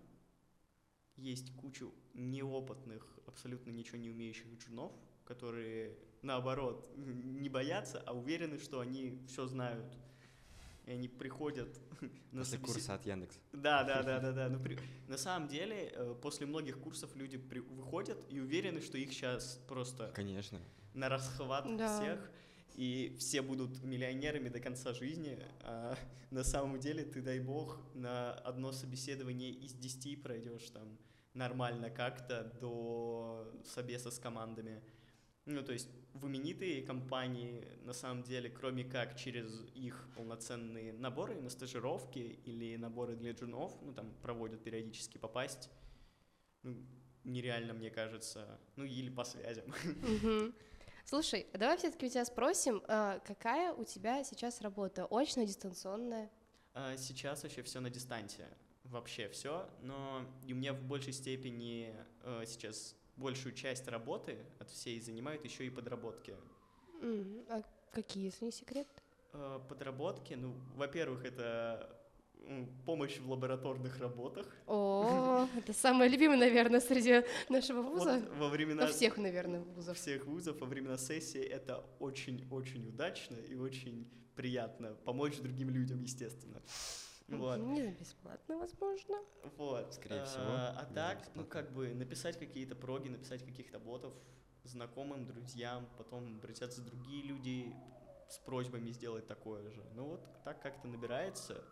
Есть 1.19 1.53
кучу 1.57 1.93
неопытных, 2.15 3.03
абсолютно 3.27 3.71
ничего 3.71 3.99
не 3.99 4.11
умеющих 4.11 4.47
джунов, 4.59 4.93
которые, 5.25 5.97
наоборот, 6.23 6.89
не 6.97 7.49
боятся, 7.49 8.01
а 8.07 8.13
уверены, 8.13 8.59
что 8.59 8.81
они 8.81 9.19
все 9.27 9.47
знают. 9.47 9.85
И 10.87 10.93
они 10.93 11.09
приходят 11.09 11.69
на 12.33 12.41
После 12.43 12.59
собесед- 12.59 12.61
курса 12.65 12.95
от 12.95 13.05
Яндекс. 13.05 13.39
Да, 13.53 13.83
да, 13.85 14.03
да, 14.03 14.21
да, 14.21 14.33
да. 14.33 14.49
Ну, 14.49 14.61
при- 14.63 14.79
На 15.09 15.19
самом 15.19 15.49
деле, 15.49 15.91
э, 15.93 16.15
после 16.23 16.47
многих 16.47 16.79
курсов 16.79 17.15
люди 17.17 17.37
при- 17.37 17.59
выходят 17.61 18.19
и 18.31 18.39
уверены, 18.41 18.81
что 18.81 18.97
их 18.97 19.13
сейчас 19.13 19.61
просто 19.69 20.13
Конечно. 20.15 20.61
на 20.95 21.09
расхват 21.09 21.67
Да. 21.77 22.01
всех, 22.01 22.31
и 22.79 23.17
все 23.19 23.43
будут 23.43 23.83
миллионерами 23.83 24.49
до 24.49 24.61
конца 24.61 24.95
жизни, 24.95 25.37
а 25.63 25.99
на 26.31 26.45
самом 26.45 26.79
деле 26.79 27.05
ты, 27.05 27.21
дай 27.21 27.41
бог, 27.41 27.81
на 27.95 28.33
одно 28.33 28.71
собеседование 28.71 29.51
из 29.51 29.73
10 29.73 30.23
пройдешь 30.23 30.71
там 30.71 30.97
нормально 31.35 31.91
как-то 31.91 32.45
до 32.61 33.53
собеса 33.65 34.13
с 34.13 34.21
командами. 34.21 34.81
Ну, 35.45 35.65
то 35.65 35.73
есть 35.73 35.89
в 36.15 36.29
именитые 36.29 36.83
компании, 36.83 37.67
на 37.83 37.93
самом 37.93 38.23
деле, 38.23 38.49
кроме 38.49 38.85
как 38.85 39.17
через 39.17 39.51
их 39.75 40.09
полноценные 40.15 40.93
наборы 40.93 41.35
на 41.41 41.51
стажировки 41.51 42.39
или 42.45 42.77
наборы 42.77 43.17
для 43.17 43.33
джунов, 43.33 43.77
ну, 43.83 43.93
там 43.93 44.15
проводят 44.23 44.63
периодически 44.63 45.19
попасть, 45.19 45.69
ну, 46.63 46.77
нереально, 47.25 47.75
мне 47.75 47.91
кажется, 47.91 48.61
ну, 48.77 48.85
или 48.85 49.11
по 49.11 49.25
связям. 49.25 49.67
Мгм. 50.01 50.55
Слушай, 51.09 51.47
давай 51.55 51.79
все-таки 51.79 52.05
у 52.05 52.09
тебя 52.11 52.27
спросим, 52.27 52.83
а, 52.87 53.21
какая 53.21 53.73
у 53.73 53.83
тебя 53.83 54.23
сейчас 54.25 54.61
работа? 54.61 55.07
Очная, 55.11 55.47
дистанционная? 55.47 56.31
А 56.75 56.99
Сейчас 56.99 57.45
вообще 57.45 57.63
все 57.63 57.81
на 57.81 57.89
дистанции, 57.89 58.47
вообще 58.85 59.31
все, 59.31 59.71
но 59.81 60.27
у 60.45 60.55
меня 60.55 60.75
в 60.75 60.83
большей 60.83 61.15
степени 61.15 61.95
э, 62.25 62.45
сейчас 62.47 62.95
большую 63.17 63.55
часть 63.55 63.89
работы 63.89 64.37
от 64.59 64.69
всей 64.69 65.01
занимают 65.01 65.43
еще 65.47 65.67
и 65.67 65.71
подработки. 65.71 66.37
А 67.49 67.63
какие, 67.91 68.27
если 68.27 68.45
не 68.45 68.53
секрет? 68.53 68.87
Э, 69.33 69.61
Подработки, 69.67 70.35
ну, 70.35 70.61
во-первых, 70.75 71.25
это 71.25 71.98
помощь 72.87 73.19
в 73.19 73.31
лабораторных 73.31 73.99
работах. 73.99 74.47
О, 74.67 75.47
это 75.57 75.73
самое 75.73 76.11
любимое, 76.11 76.39
наверное, 76.39 76.81
среди 76.81 77.23
нашего 77.49 77.83
Вот 77.83 77.99
вуза. 77.99 78.23
во 78.39 78.49
времена 78.49 78.83
Во 78.87 78.89
всех, 78.89 79.17
наверное, 79.19 79.61
вузов. 79.61 79.97
всех 79.99 80.25
вузов 80.27 80.61
во 80.61 80.67
времена 80.67 80.97
сессии 80.97 81.41
это 81.43 81.85
очень-очень 82.01 82.89
удачно 82.89 83.37
и 83.37 83.55
очень 83.55 84.09
приятно 84.35 84.95
помочь 85.05 85.37
другим 85.39 85.71
людям, 85.71 86.01
естественно. 86.01 86.63
Вот. 87.29 87.59
Не 87.59 87.91
бесплатно, 87.91 88.57
возможно. 88.57 89.19
Вот. 89.59 89.93
Скорее 89.93 90.21
А, 90.23 90.25
всего, 90.25 90.45
А 90.47 90.87
не 90.89 90.95
так, 90.95 91.19
бесплатно. 91.19 91.43
ну 91.43 91.49
как 91.49 91.73
бы 91.73 91.95
написать 91.95 92.39
какие-то 92.39 92.75
проги, 92.75 93.09
написать 93.11 93.45
каких-то 93.45 93.79
ботов 93.79 94.15
знакомым, 94.65 95.27
друзьям, 95.27 95.87
потом 95.99 96.37
обратятся 96.39 96.81
другие 96.83 97.23
люди 97.25 97.75
с 98.31 98.39
просьбами 98.39 98.91
сделать 98.91 99.27
такое 99.27 99.69
же. 99.71 99.85
Ну 99.95 100.05
вот 100.09 100.27
так 100.45 100.63
как-то 100.63 100.89
набирается. 100.89 101.63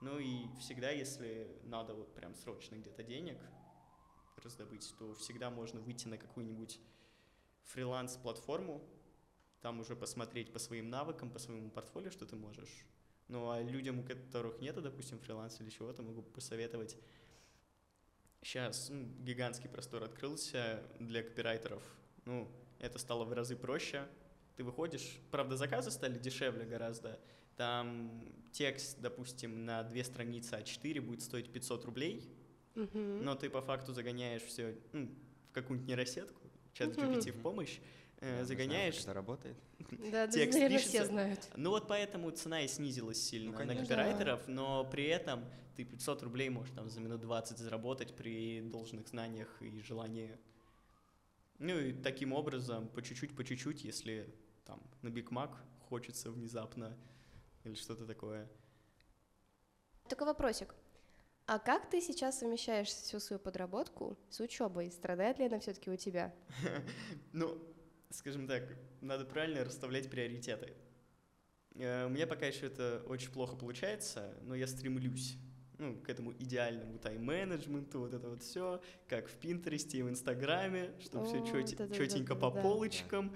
Ну 0.00 0.18
и 0.18 0.46
всегда, 0.58 0.90
если 0.90 1.60
надо 1.64 1.94
вот 1.94 2.14
прям 2.14 2.34
срочно 2.34 2.76
где-то 2.76 3.02
денег 3.02 3.38
раздобыть, 4.42 4.94
то 4.98 5.14
всегда 5.14 5.50
можно 5.50 5.80
выйти 5.80 6.08
на 6.08 6.16
какую-нибудь 6.16 6.80
фриланс-платформу, 7.64 8.82
там 9.60 9.80
уже 9.80 9.94
посмотреть 9.94 10.52
по 10.52 10.58
своим 10.58 10.88
навыкам, 10.88 11.30
по 11.30 11.38
своему 11.38 11.70
портфолио, 11.70 12.10
что 12.10 12.24
ты 12.24 12.34
можешь. 12.34 12.86
Ну 13.28 13.50
а 13.50 13.60
людям, 13.60 13.98
у 14.00 14.02
которых 14.02 14.58
нет, 14.60 14.82
допустим, 14.82 15.18
фриланса 15.18 15.62
или 15.62 15.70
чего-то, 15.70 16.02
могу 16.02 16.22
посоветовать. 16.22 16.96
Сейчас 18.42 18.90
гигантский 18.90 19.68
простор 19.68 20.02
открылся 20.02 20.82
для 20.98 21.22
копирайтеров. 21.22 21.82
Ну, 22.24 22.50
это 22.78 22.98
стало 22.98 23.24
в 23.24 23.32
разы 23.34 23.54
проще. 23.54 24.08
Ты 24.60 24.64
выходишь, 24.64 25.18
правда, 25.30 25.56
заказы 25.56 25.90
стали 25.90 26.18
дешевле 26.18 26.66
гораздо. 26.66 27.18
Там 27.56 28.22
текст, 28.52 29.00
допустим, 29.00 29.64
на 29.64 29.82
две 29.84 30.04
страницы 30.04 30.56
А4 30.56 31.00
будет 31.00 31.22
стоить 31.22 31.50
500 31.50 31.86
рублей, 31.86 32.30
Мгм. 32.74 33.24
но 33.24 33.34
ты 33.36 33.48
по 33.48 33.62
факту 33.62 33.94
загоняешь 33.94 34.42
все 34.42 34.76
в 34.92 35.52
какую-нибудь 35.54 35.88
нейросетку, 35.88 36.42
чат. 36.74 36.90
GPT 36.90 37.30
в 37.32 37.40
помощь, 37.40 37.78
э, 38.18 38.44
загоняешь, 38.44 38.96
как 38.96 39.04
это 39.04 39.14
работает. 39.14 39.56
Да, 40.12 40.26
да, 40.26 40.28
текст 40.28 40.52
наверное, 40.58 40.78
все 40.78 40.88
пишется. 40.90 41.06
знают. 41.10 41.48
ну 41.56 41.70
вот 41.70 41.88
поэтому 41.88 42.30
цена 42.30 42.60
и 42.60 42.68
снизилась 42.68 43.16
сильно 43.22 43.52
на 43.52 43.56
конечно. 43.56 43.82
копирайтеров, 43.86 44.46
но 44.46 44.84
при 44.84 45.04
этом 45.06 45.42
ты 45.74 45.84
500 45.84 46.22
рублей 46.22 46.50
можешь 46.50 46.74
там 46.74 46.90
за 46.90 47.00
минут 47.00 47.22
20 47.22 47.56
заработать 47.56 48.14
при 48.14 48.60
должных 48.60 49.08
знаниях 49.08 49.48
и 49.62 49.80
желании. 49.80 50.36
Ну 51.58 51.78
и 51.78 51.92
таким 51.94 52.34
образом, 52.34 52.88
по 52.88 53.00
чуть-чуть, 53.02 53.34
по 53.34 53.42
чуть-чуть, 53.42 53.84
если 53.84 54.26
там 54.70 54.80
на 55.02 55.10
Биг 55.10 55.32
Мак 55.32 55.50
хочется 55.88 56.30
внезапно 56.30 56.96
или 57.64 57.74
что-то 57.74 58.06
такое. 58.06 58.48
Такой 60.08 60.28
вопросик. 60.28 60.74
А 61.46 61.58
как 61.58 61.90
ты 61.90 62.00
сейчас 62.00 62.38
совмещаешь 62.38 62.86
всю 62.86 63.18
свою 63.18 63.40
подработку 63.40 64.16
с 64.28 64.38
учебой? 64.38 64.92
Страдает 64.92 65.40
ли 65.40 65.46
она 65.46 65.58
все-таки 65.58 65.90
у 65.90 65.96
тебя? 65.96 66.32
Ну, 67.32 67.58
скажем 68.10 68.46
так, 68.46 68.62
надо 69.00 69.24
правильно 69.24 69.64
расставлять 69.64 70.08
приоритеты. 70.08 70.74
Э, 71.74 72.06
У 72.06 72.08
меня 72.08 72.28
пока 72.28 72.46
еще 72.46 72.66
это 72.66 73.02
очень 73.08 73.32
плохо 73.32 73.56
получается, 73.56 74.38
но 74.42 74.54
я 74.54 74.68
стремлюсь 74.68 75.36
ну, 75.78 75.96
к 75.96 76.08
этому 76.08 76.32
идеальному 76.32 76.98
тайм-менеджменту, 76.98 78.00
вот 78.00 78.14
это 78.14 78.28
вот 78.28 78.42
все, 78.42 78.80
как 79.08 79.28
в 79.28 79.34
Пинтересте 79.38 79.98
и 79.98 80.02
в 80.02 80.10
Инстаграме, 80.10 80.92
чтобы 81.00 81.26
все 81.26 81.40
да-да-да-да-да. 81.40 81.94
четенько 81.94 82.36
по 82.36 82.50
полочкам, 82.50 83.34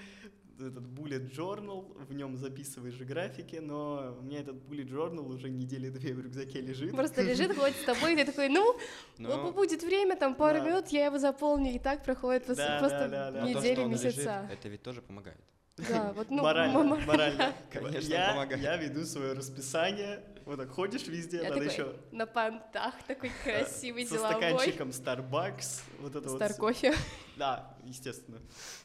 этот 0.61 0.85
bullet 0.85 1.31
journal, 1.31 1.85
в 2.05 2.13
нем 2.15 2.37
записываешь 2.37 2.95
же 2.95 3.05
графики, 3.05 3.57
но 3.57 4.17
у 4.19 4.23
меня 4.23 4.41
этот 4.41 4.57
bullet 4.57 4.89
journal 4.89 5.27
уже 5.35 5.51
недели 5.51 5.89
две 5.91 6.15
в 6.15 6.21
рюкзаке 6.21 6.61
лежит. 6.61 6.93
Просто 6.93 7.23
лежит, 7.23 7.57
ходит 7.57 7.77
с 7.77 7.85
тобой, 7.85 8.15
и 8.15 8.17
ты 8.17 8.25
такой, 8.27 8.49
ну, 8.49 8.77
Но 9.19 9.53
будет 9.53 9.83
время, 9.83 10.17
там 10.17 10.35
пару 10.35 10.59
Да. 10.59 10.65
минут, 10.67 10.89
я 10.89 11.07
его 11.07 11.19
заполню, 11.19 11.73
и 11.75 11.79
так 11.79 12.05
проходит 12.05 12.45
Да, 12.49 12.79
просто 12.79 13.09
да, 13.09 13.09
да, 13.09 13.31
да. 13.31 13.41
но 13.47 13.53
то, 13.53 13.59
недели, 13.59 13.81
он 13.81 13.91
лежит, 13.93 14.05
месяца. 14.17 14.49
это 14.53 14.69
ведь 14.69 14.83
тоже 14.83 15.03
помогает. 15.03 15.39
Да, 15.77 16.13
вот, 16.15 16.31
ну, 16.31 16.43
морально, 16.43 16.79
м- 16.79 16.93
м- 16.95 17.05
морально. 17.07 17.53
Конечно, 17.73 18.13
я, 18.13 18.31
помогает. 18.31 18.63
я 18.63 18.77
веду 18.77 19.05
свое 19.05 19.33
расписание, 19.33 20.23
вот 20.45 20.57
так 20.57 20.71
ходишь 20.71 21.07
везде, 21.07 21.39
Я 21.39 21.45
надо 21.45 21.55
такой 21.55 21.73
еще 21.73 21.97
на 22.13 22.27
понтах 22.27 22.95
такой 23.07 23.31
красивый, 23.45 24.07
со 24.07 24.15
деловой. 24.15 24.37
стаканчиком 24.37 24.89
Starbucks, 24.91 25.83
вот 26.01 26.15
это 26.17 26.29
Стар 26.29 26.51
вот. 26.51 26.59
кофе. 26.59 26.95
Да, 27.37 27.77
естественно. 27.83 28.41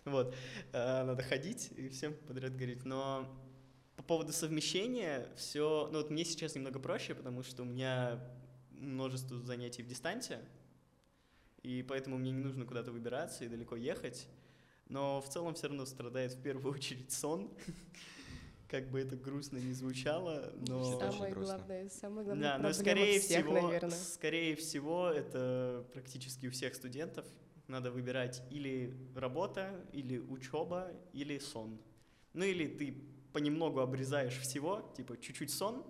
Вот. 0.05 0.33
Э, 0.71 1.03
Надо 1.03 1.21
ходить 1.21 1.71
и 1.77 1.89
всем 1.89 2.15
подряд 2.27 2.55
говорить. 2.55 2.83
Но 2.85 3.27
по 3.95 4.03
поводу 4.03 4.31
совмещения 4.33 5.27
все... 5.35 5.87
Ну 5.91 5.99
вот 5.99 6.09
мне 6.09 6.25
сейчас 6.25 6.55
немного 6.55 6.79
проще, 6.79 7.13
потому 7.13 7.43
что 7.43 7.61
у 7.63 7.65
меня 7.65 8.19
множество 8.71 9.39
занятий 9.41 9.83
в 9.83 9.87
дистанте, 9.87 10.39
и 11.61 11.83
поэтому 11.83 12.17
мне 12.17 12.31
не 12.31 12.41
нужно 12.41 12.65
куда-то 12.65 12.91
выбираться 12.91 13.43
и 13.43 13.47
далеко 13.49 13.75
ехать. 13.75 14.27
Но 14.87 15.21
в 15.21 15.29
целом 15.29 15.53
все 15.53 15.67
равно 15.67 15.85
страдает 15.85 16.33
в 16.33 16.41
первую 16.41 16.73
очередь 16.75 17.11
сон. 17.11 17.51
Как 18.69 18.87
бы 18.91 18.99
это 18.99 19.15
грустно 19.15 19.57
не 19.57 19.73
звучало, 19.73 20.53
но... 20.67 20.99
Самое 20.99 21.33
главное, 21.33 21.89
самая 21.89 22.23
главная 22.23 22.57
Да, 22.57 22.57
но 22.59 22.71
скорее 22.71 23.19
всех, 23.19 23.45
всего, 23.45 23.61
наверное. 23.61 23.89
скорее 23.89 24.55
всего, 24.55 25.07
это 25.09 25.87
практически 25.91 26.45
у 26.45 26.51
всех 26.51 26.75
студентов. 26.75 27.25
Надо 27.67 27.91
выбирать 27.91 28.43
или 28.51 28.95
работа, 29.15 29.83
или 29.91 30.19
учеба, 30.19 30.91
или 31.13 31.39
сон. 31.39 31.81
Ну 32.33 32.45
или 32.45 32.67
ты 32.67 33.03
понемногу 33.33 33.79
обрезаешь 33.79 34.37
всего, 34.37 34.93
типа 34.95 35.17
чуть-чуть 35.17 35.51
сон, 35.51 35.83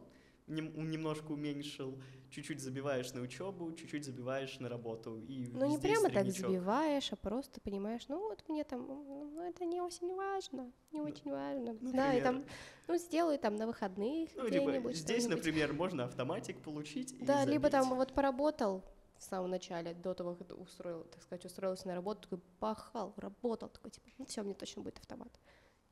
нем- 0.50 0.89
немножко 0.91 1.32
уменьшил, 1.32 2.01
чуть-чуть 2.29 2.60
забиваешь 2.62 3.13
на 3.13 3.22
учебу, 3.22 3.72
чуть-чуть 3.74 4.06
забиваешь 4.06 4.60
на 4.60 4.70
работу. 4.70 5.18
И 5.27 5.48
Ну, 5.53 5.65
не 5.65 5.77
прямо 5.77 6.03
так 6.10 6.13
среднячок. 6.13 6.46
забиваешь, 6.48 7.12
а 7.13 7.15
просто 7.15 7.62
понимаешь, 7.62 8.08
ну, 8.08 8.20
вот 8.29 8.44
мне 8.50 8.63
там, 8.63 8.86
ну, 8.88 9.41
это 9.41 9.65
не 9.65 9.82
очень 9.82 10.13
важно, 10.15 10.72
не 10.91 11.01
очень 11.01 11.32
важно. 11.32 11.77
ну, 11.82 11.91
да, 11.91 12.13
и 12.13 12.22
например. 12.22 12.24
там, 12.24 12.46
ну, 12.88 12.98
сделаю 12.98 13.39
там 13.39 13.56
на 13.56 13.68
выходных 13.68 14.29
Ну, 14.36 14.44
либо 14.48 14.68
где-нибудь 14.70 14.96
здесь, 14.96 15.27
например, 15.27 15.74
можно 15.74 16.06
автоматик 16.06 16.62
получить 16.62 17.13
и 17.13 17.25
Да, 17.25 17.46
либо 17.46 17.70
там 17.70 17.89
вот 17.96 18.13
поработал 18.13 18.84
в 19.18 19.24
самом 19.24 19.50
начале, 19.51 19.94
до 19.94 20.13
того, 20.13 20.36
как 20.36 20.58
устроил, 20.58 21.03
так 21.03 21.22
сказать, 21.22 21.44
устроился 21.46 21.88
на 21.88 21.96
работу, 21.96 22.22
такой 22.22 22.39
пахал, 22.60 23.13
работал, 23.18 23.68
такой, 23.70 23.91
типа, 23.91 24.08
ну, 24.18 24.25
все, 24.25 24.44
мне 24.44 24.53
точно 24.53 24.82
будет 24.82 24.98
автомат. 25.00 25.39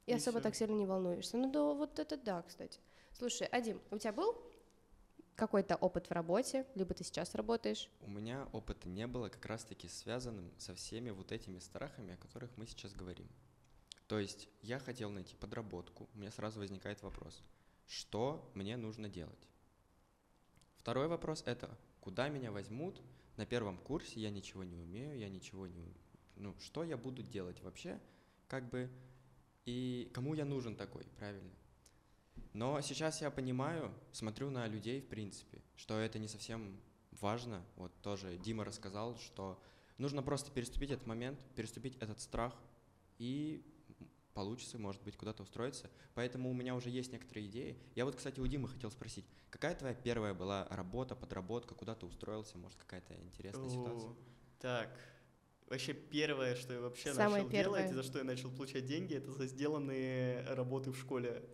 И, 0.06 0.12
И 0.12 0.16
особо 0.16 0.40
всё. 0.40 0.44
так 0.44 0.56
сильно 0.56 0.74
не 0.76 0.86
волнуешься. 0.86 1.36
Ну, 1.38 1.52
да, 1.52 1.62
вот 1.74 2.00
это 2.00 2.16
да, 2.16 2.42
кстати. 2.44 2.80
Слушай, 3.12 3.48
Адим, 3.52 3.82
у 3.92 3.98
тебя 3.98 4.14
был 4.14 4.34
какой-то 5.38 5.76
опыт 5.76 6.08
в 6.08 6.12
работе, 6.12 6.66
либо 6.76 6.94
ты 6.94 7.04
сейчас 7.04 7.36
работаешь? 7.36 7.90
У 8.02 8.10
меня 8.10 8.50
опыта 8.52 8.90
не 8.90 9.06
было 9.08 9.30
как 9.30 9.46
раз-таки 9.46 9.88
связанным 9.88 10.52
со 10.58 10.74
всеми 10.74 11.12
вот 11.12 11.32
этими 11.32 11.60
страхами, 11.60 12.16
о 12.16 12.18
которых 12.18 12.58
мы 12.58 12.66
сейчас 12.66 12.94
говорим. 12.94 13.30
То 14.08 14.20
есть 14.20 14.50
я 14.62 14.80
хотел 14.80 15.12
найти 15.12 15.36
подработку, 15.36 16.10
у 16.14 16.18
меня 16.18 16.32
сразу 16.32 16.60
возникает 16.60 17.04
вопрос, 17.04 17.44
что 17.86 18.52
мне 18.56 18.78
нужно 18.78 19.10
делать? 19.10 19.48
Второй 20.78 21.08
вопрос 21.08 21.44
это, 21.46 21.78
куда 22.02 22.30
меня 22.30 22.52
возьмут? 22.52 23.02
На 23.36 23.46
первом 23.46 23.78
курсе 23.78 24.20
я 24.20 24.32
ничего 24.32 24.64
не 24.64 24.76
умею, 24.76 25.18
я 25.18 25.30
ничего 25.30 25.68
не... 25.68 25.94
Ну, 26.36 26.56
что 26.60 26.84
я 26.84 26.98
буду 26.98 27.22
делать 27.22 27.62
вообще? 27.62 28.02
Как 28.48 28.68
бы... 28.70 28.90
И 29.66 30.10
кому 30.14 30.34
я 30.34 30.46
нужен 30.46 30.76
такой, 30.76 31.04
правильно? 31.18 31.52
Но 32.58 32.82
сейчас 32.82 33.22
я 33.22 33.30
понимаю, 33.30 33.94
смотрю 34.12 34.50
на 34.50 34.66
людей, 34.66 35.00
в 35.00 35.08
принципе, 35.08 35.62
что 35.76 36.00
это 36.00 36.18
не 36.18 36.28
совсем 36.28 36.82
важно. 37.12 37.64
Вот 37.76 37.92
тоже 38.02 38.36
Дима 38.38 38.66
рассказал, 38.66 39.16
что 39.20 39.62
нужно 40.00 40.24
просто 40.24 40.50
переступить 40.50 40.90
этот 40.90 41.06
момент, 41.06 41.40
переступить 41.56 41.96
этот 41.98 42.20
страх, 42.20 42.56
и 43.20 43.64
получится, 44.34 44.80
может 44.80 45.04
быть, 45.04 45.16
куда-то 45.16 45.44
устроиться. 45.44 45.92
Поэтому 46.16 46.50
у 46.50 46.54
меня 46.56 46.74
уже 46.74 46.90
есть 46.90 47.12
некоторые 47.12 47.46
идеи. 47.46 47.78
Я 47.94 48.06
вот, 48.06 48.16
кстати, 48.16 48.40
у 48.40 48.48
Димы 48.48 48.70
хотел 48.70 48.90
спросить, 48.90 49.28
какая 49.52 49.76
твоя 49.76 49.94
первая 49.94 50.34
была 50.34 50.68
работа, 50.72 51.16
подработка, 51.16 51.76
куда 51.76 51.94
ты 51.94 52.08
устроился, 52.08 52.58
может, 52.58 52.80
какая-то 52.80 53.14
интересная 53.22 53.70
ситуация? 53.70 54.16
Так, 54.58 55.00
вообще 55.68 55.94
первое, 55.94 56.56
что 56.56 56.74
я 56.74 56.82
вообще 56.82 57.14
Самое 57.14 57.44
начал 57.44 57.52
делать, 57.52 57.82
первое. 57.84 57.92
и 57.92 57.94
за 57.94 58.02
что 58.02 58.18
я 58.18 58.24
начал 58.24 58.50
получать 58.50 58.88
деньги, 58.88 59.14
это 59.14 59.32
за 59.32 59.46
сделанные 59.46 60.42
работы 60.56 60.92
в 60.92 60.98
школе. 60.98 61.48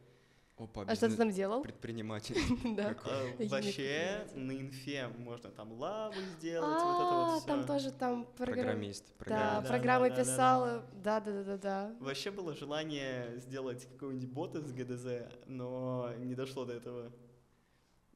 Опа, 0.57 0.83
А 0.87 0.95
что 0.95 1.09
ты 1.09 1.17
там 1.17 1.31
делал? 1.31 1.63
Предприниматель. 1.63 2.35
Да. 2.75 2.95
А, 3.05 3.45
Вообще 3.47 4.25
на 4.35 4.51
инфе 4.51 5.07
можно 5.17 5.49
там 5.49 5.71
лавы 5.73 6.21
сделать, 6.37 6.83
вот 6.83 6.95
это 6.95 7.09
А, 7.09 7.35
вот 7.35 7.45
там 7.45 7.65
тоже 7.65 7.91
там. 7.91 8.27
Программист. 8.37 9.13
Да, 9.25 9.63
программы 9.67 10.09
да, 10.09 10.15
да, 10.15 10.23
да, 10.23 10.25
да. 10.25 10.31
писала. 10.31 10.85
Да, 11.03 11.19
да, 11.19 11.31
да, 11.31 11.43
да, 11.43 11.57
да. 11.57 11.95
Вообще 11.99 12.29
было 12.29 12.53
желание 12.55 13.39
сделать 13.39 13.87
какой-нибудь 13.93 14.29
бот 14.29 14.55
из 14.55 14.71
ГДЗ, 14.71 15.07
но 15.47 16.11
не 16.19 16.35
дошло 16.35 16.65
до 16.65 16.73
этого. 16.73 17.11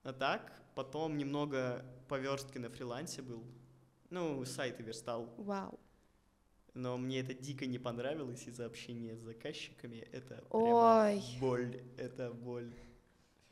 А 0.04 0.14
так, 0.14 0.54
потом 0.76 1.18
немного 1.18 1.84
по 2.08 2.20
верстке 2.20 2.60
на 2.60 2.70
фрилансе 2.70 3.22
был. 3.24 3.44
Ну, 4.10 4.46
сайты 4.46 4.84
верстал. 4.84 5.34
Вау. 5.38 5.80
Но 6.78 6.96
мне 6.96 7.22
это 7.22 7.34
дико 7.34 7.66
не 7.66 7.80
понравилось 7.80 8.48
из-за 8.48 8.68
общения 8.68 9.16
с 9.16 9.20
заказчиками. 9.22 10.08
Это 10.12 10.44
прямо 10.52 11.06
Ой. 11.10 11.24
боль. 11.42 11.82
Это 11.98 12.32
боль. 12.32 12.72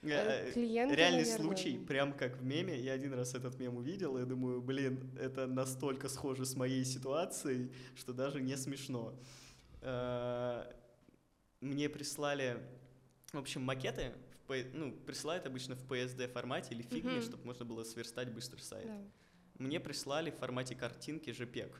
Э, 0.04 0.10
Э, 0.10 0.52
Клиенты, 0.52 0.94
Реальный 0.96 1.24
наверное. 1.24 1.44
случай, 1.44 1.78
прям 1.80 2.14
как 2.14 2.38
в 2.38 2.44
меме. 2.46 2.80
Я 2.80 2.94
один 2.94 3.14
раз 3.16 3.34
этот 3.34 3.58
мем 3.60 3.78
увидел, 3.78 4.16
и 4.20 4.26
думаю, 4.26 4.62
блин, 4.62 5.10
это 5.20 5.48
настолько 5.48 6.08
схоже 6.08 6.46
с 6.46 6.56
моей 6.56 6.86
ситуацией, 6.86 7.72
что 7.96 8.14
даже 8.14 8.42
не 8.42 8.56
смешно. 8.58 9.16
Э, 9.82 10.72
Мне 11.62 11.90
прислали, 11.90 12.60
в 13.34 13.40
общем, 13.40 13.64
макеты, 13.64 14.14
ну, 14.74 14.92
присылают 14.92 15.48
обычно 15.48 15.76
в 15.76 15.84
PSD 15.92 16.28
формате 16.28 16.76
или 16.76 16.84
фигме, 16.84 17.14
Мгм. 17.14 17.22
чтобы 17.24 17.44
можно 17.46 17.66
было 17.66 17.84
сверстать 17.84 18.32
быстро 18.32 18.60
сайт. 18.62 18.86
Да. 18.86 19.02
Мне 19.58 19.80
прислали 19.80 20.30
в 20.30 20.36
формате 20.36 20.76
картинки 20.76 21.32
JPEG. 21.32 21.72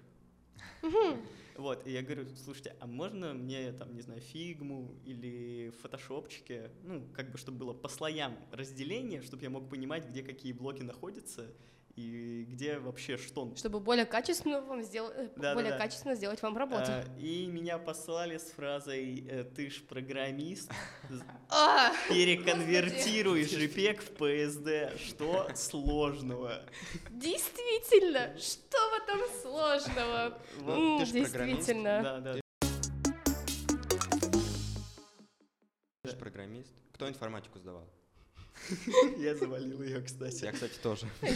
Вот, 1.58 1.88
и 1.88 1.92
я 1.92 2.02
говорю, 2.02 2.28
слушайте, 2.36 2.76
а 2.82 2.86
можно 2.86 3.34
мне, 3.34 3.72
там, 3.72 3.96
не 3.96 4.02
знаю, 4.02 4.20
фигму 4.20 4.94
или 5.06 5.72
фотошопчики, 5.82 6.70
ну, 6.84 7.08
как 7.14 7.32
бы, 7.32 7.38
чтобы 7.38 7.60
было 7.60 7.74
по 7.74 7.88
слоям 7.88 8.38
разделение, 8.52 9.22
чтобы 9.22 9.44
я 9.44 9.50
мог 9.50 9.70
понимать, 9.70 10.06
где 10.10 10.22
какие 10.22 10.52
блоки 10.52 10.82
находятся 10.82 11.50
и 11.96 12.44
где 12.50 12.78
вообще 12.78 13.18
что. 13.18 13.54
Чтобы 13.56 13.80
более 13.80 14.06
качественно 14.06 14.62
вам 14.62 14.84
сделать, 14.84 15.16
Да-да-да. 15.16 15.54
более 15.56 15.78
качественно 15.78 16.16
сделать 16.16 16.42
вам 16.42 16.58
работу. 16.58 16.88
А, 16.88 17.04
и 17.18 17.48
меня 17.48 17.78
послали 17.78 18.38
с 18.38 18.52
фразой 18.52 19.26
э, 19.30 19.44
«ты 19.44 19.70
ж 19.70 19.82
программист, 19.84 20.72
А, 21.50 21.92
переконвертируй 22.10 23.44
JPEG 23.44 24.02
в 24.02 24.12
PSD, 24.22 24.98
что 25.00 25.48
сложного?» 25.56 26.64
действительно, 27.12 28.38
что 28.38 28.78
в 28.78 29.04
этом 29.04 29.20
сложного? 29.42 30.38
Ты 31.00 31.06
ж 31.06 31.12
Действительно. 31.12 32.02
Да, 32.04 32.20
да. 32.20 32.34
Ты 36.04 36.10
же 36.10 36.18
программист. 36.18 36.74
Кто 36.94 37.08
информатику 37.08 37.58
сдавал? 37.60 37.90
Я 39.18 39.36
завалил 39.36 39.82
ее, 39.84 40.02
кстати. 40.02 40.44
Я, 40.44 40.52
кстати, 40.52 40.74
тоже. 40.82 41.06
А 41.22 41.28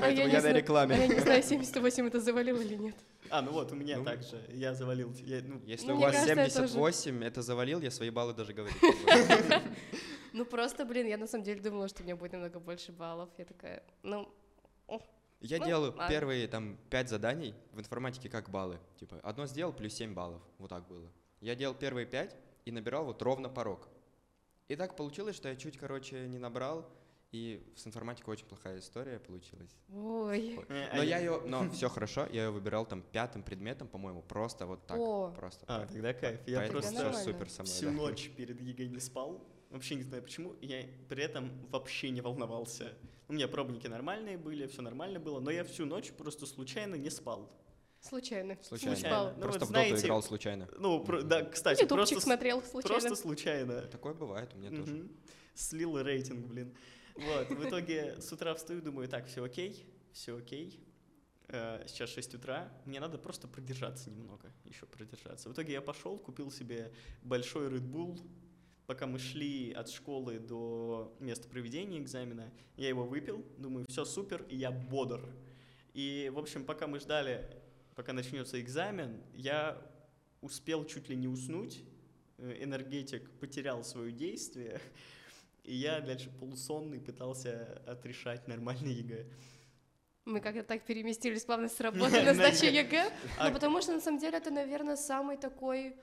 Поэтому 0.00 0.26
не 0.26 0.32
я 0.32 0.42
на 0.42 0.52
рекламе. 0.52 0.94
а 0.94 0.98
Я 0.98 1.06
не 1.06 1.20
знаю, 1.20 1.42
78 1.42 2.06
это 2.06 2.20
завалил 2.20 2.60
или 2.60 2.74
нет. 2.76 2.94
А, 3.30 3.40
ну 3.42 3.52
вот, 3.52 3.72
у 3.72 3.74
меня 3.74 3.98
Ну. 3.98 4.04
также. 4.04 4.40
Я 4.52 4.74
завалил. 4.74 5.12
я, 5.24 5.40
ну, 5.42 5.60
Если 5.64 5.86
Ну, 5.88 5.96
у 5.96 6.00
вас 6.00 6.12
кажется, 6.12 6.32
это 6.32 6.50
78, 6.50 7.24
это 7.24 7.42
завалил, 7.42 7.80
я 7.80 7.90
свои 7.90 8.10
баллы 8.10 8.34
даже 8.34 8.52
говорить 8.52 8.76
буду. 8.80 8.94
Ну 10.34 10.46
просто, 10.46 10.84
блин, 10.86 11.06
я 11.06 11.18
на 11.18 11.26
самом 11.26 11.44
деле 11.44 11.60
думала, 11.60 11.88
что 11.88 12.00
у 12.02 12.04
меня 12.04 12.16
будет 12.16 12.32
намного 12.32 12.58
больше 12.58 12.90
баллов. 12.90 13.28
Я 13.36 13.44
такая, 13.44 13.82
ну, 14.02 14.32
Я 15.40 15.58
Ну, 15.58 15.66
делаю 15.66 15.90
ладно. 15.92 16.08
первые 16.08 16.46
там 16.48 16.78
5 16.88 17.08
заданий 17.10 17.54
в 17.72 17.80
информатике 17.80 18.28
как 18.28 18.48
баллы. 18.48 18.78
Типа, 18.98 19.20
одно 19.22 19.46
сделал, 19.46 19.72
плюс 19.72 19.92
7 19.94 20.14
баллов. 20.14 20.40
Вот 20.58 20.70
так 20.70 20.86
было. 20.88 21.06
Я 21.40 21.54
делал 21.54 21.74
первые 21.74 22.06
5 22.06 22.34
и 22.64 22.70
набирал 22.72 23.04
вот 23.04 23.20
ровно 23.22 23.48
порог. 23.48 23.88
И 24.72 24.76
так 24.76 24.96
получилось, 24.96 25.36
что 25.36 25.50
я 25.50 25.56
чуть, 25.56 25.76
короче, 25.76 26.26
не 26.28 26.38
набрал, 26.38 26.90
и 27.30 27.62
с 27.76 27.86
информатикой 27.86 28.32
очень 28.32 28.46
плохая 28.46 28.78
история 28.78 29.18
получилась. 29.18 29.76
ой. 29.92 30.58
Но 30.94 31.02
я 31.02 31.18
ее, 31.18 31.42
но 31.46 31.68
все 31.68 31.90
хорошо, 31.90 32.26
я 32.32 32.44
ее 32.44 32.50
выбирал 32.50 32.86
там 32.86 33.02
пятым 33.02 33.42
предметом, 33.42 33.86
по-моему, 33.86 34.22
просто 34.22 34.64
вот 34.64 34.86
так. 34.86 34.98
О. 34.98 35.30
Просто. 35.36 35.66
А, 35.68 35.86
тогда 35.86 36.14
кайф. 36.14 36.40
Я 36.46 36.60
Поэтому 36.60 36.80
просто 36.80 37.12
супер 37.22 37.50
со 37.50 37.64
мной, 37.64 37.74
всю 37.74 37.84
да. 37.84 37.92
ночь 37.92 38.30
перед 38.34 38.62
ЕГЭ 38.62 38.86
не 38.86 38.98
спал. 38.98 39.46
Вообще 39.68 39.94
не 39.94 40.04
знаю 40.04 40.22
почему. 40.22 40.56
Я 40.62 40.86
при 41.10 41.22
этом 41.22 41.50
вообще 41.68 42.08
не 42.08 42.22
волновался. 42.22 42.94
У 43.28 43.34
меня 43.34 43.48
пробники 43.48 43.88
нормальные 43.88 44.38
были, 44.38 44.66
все 44.68 44.80
нормально 44.80 45.20
было, 45.20 45.38
но 45.38 45.50
я 45.50 45.64
всю 45.64 45.84
ночь 45.84 46.12
просто 46.12 46.46
случайно 46.46 46.94
не 46.94 47.10
спал. 47.10 47.50
Случайно. 48.02 48.58
Случайно. 48.62 48.96
Спал. 48.96 49.32
Ну, 49.36 49.42
Просто 49.42 49.60
вот 49.60 49.68
в 49.68 49.72
доту 49.72 49.86
знаете, 49.86 50.06
играл 50.06 50.22
случайно. 50.22 50.68
Ну, 50.78 51.04
про- 51.04 51.22
да, 51.22 51.44
кстати, 51.44 51.82
Ютубчик 51.82 52.08
просто, 52.16 52.20
смотрел 52.20 52.62
случайно. 52.62 53.00
просто 53.00 53.16
случайно. 53.16 53.80
Такое 53.82 54.12
бывает 54.14 54.52
у 54.54 54.58
меня 54.58 54.70
тоже. 54.70 54.92
Мгм. 54.92 55.12
Слил 55.54 55.98
рейтинг, 56.02 56.46
блин. 56.46 56.74
Вот, 57.14 57.48
в 57.50 57.68
итоге 57.68 58.20
с 58.20 58.32
утра 58.32 58.54
встаю, 58.54 58.82
думаю, 58.82 59.08
так, 59.08 59.26
все 59.26 59.44
окей, 59.44 59.86
все 60.12 60.36
окей. 60.36 60.80
Э, 61.48 61.84
Сейчас 61.86 62.10
6 62.10 62.34
утра, 62.34 62.72
мне 62.86 62.98
надо 63.00 63.18
просто 63.18 63.46
продержаться 63.46 64.10
немного, 64.10 64.50
еще 64.64 64.86
продержаться. 64.86 65.48
В 65.48 65.52
итоге 65.52 65.74
я 65.74 65.82
пошел, 65.82 66.18
купил 66.18 66.50
себе 66.50 66.90
большой 67.22 67.68
Red 67.68 67.88
Bull, 67.88 68.18
пока 68.86 69.06
мы 69.06 69.18
шли 69.18 69.72
от 69.72 69.90
школы 69.90 70.38
до 70.38 71.14
места 71.20 71.48
проведения 71.48 71.98
экзамена, 71.98 72.50
я 72.76 72.88
его 72.88 73.04
выпил, 73.04 73.44
думаю, 73.58 73.84
все 73.88 74.04
супер, 74.06 74.44
и 74.48 74.56
я 74.56 74.70
бодр. 74.70 75.20
И, 75.92 76.30
в 76.34 76.38
общем, 76.38 76.64
пока 76.64 76.86
мы 76.86 76.98
ждали, 76.98 77.61
пока 77.94 78.12
начнется 78.12 78.60
экзамен, 78.60 79.20
я 79.34 79.80
успел 80.40 80.84
чуть 80.84 81.08
ли 81.08 81.16
не 81.16 81.28
уснуть, 81.28 81.84
э, 82.38 82.62
энергетик 82.64 83.30
потерял 83.40 83.84
свое 83.84 84.12
действие, 84.12 84.80
и 85.64 85.74
я 85.74 86.00
дальше 86.00 86.30
полусонный 86.40 87.00
пытался 87.00 87.82
отрешать 87.86 88.48
нормальный 88.48 88.92
ЕГЭ. 88.92 89.26
Мы 90.24 90.40
как-то 90.40 90.62
так 90.62 90.84
переместились 90.84 91.44
плавно 91.44 91.68
с 91.68 91.80
работы 91.80 92.22
на 92.22 92.34
сдачу 92.34 92.66
ЕГЭ. 92.66 93.12
А- 93.38 93.48
Ну, 93.48 93.54
потому 93.54 93.82
что, 93.82 93.92
на 93.92 94.00
самом 94.00 94.18
деле, 94.20 94.38
это, 94.38 94.50
наверное, 94.50 94.96
самый 94.96 95.36
такой 95.36 95.96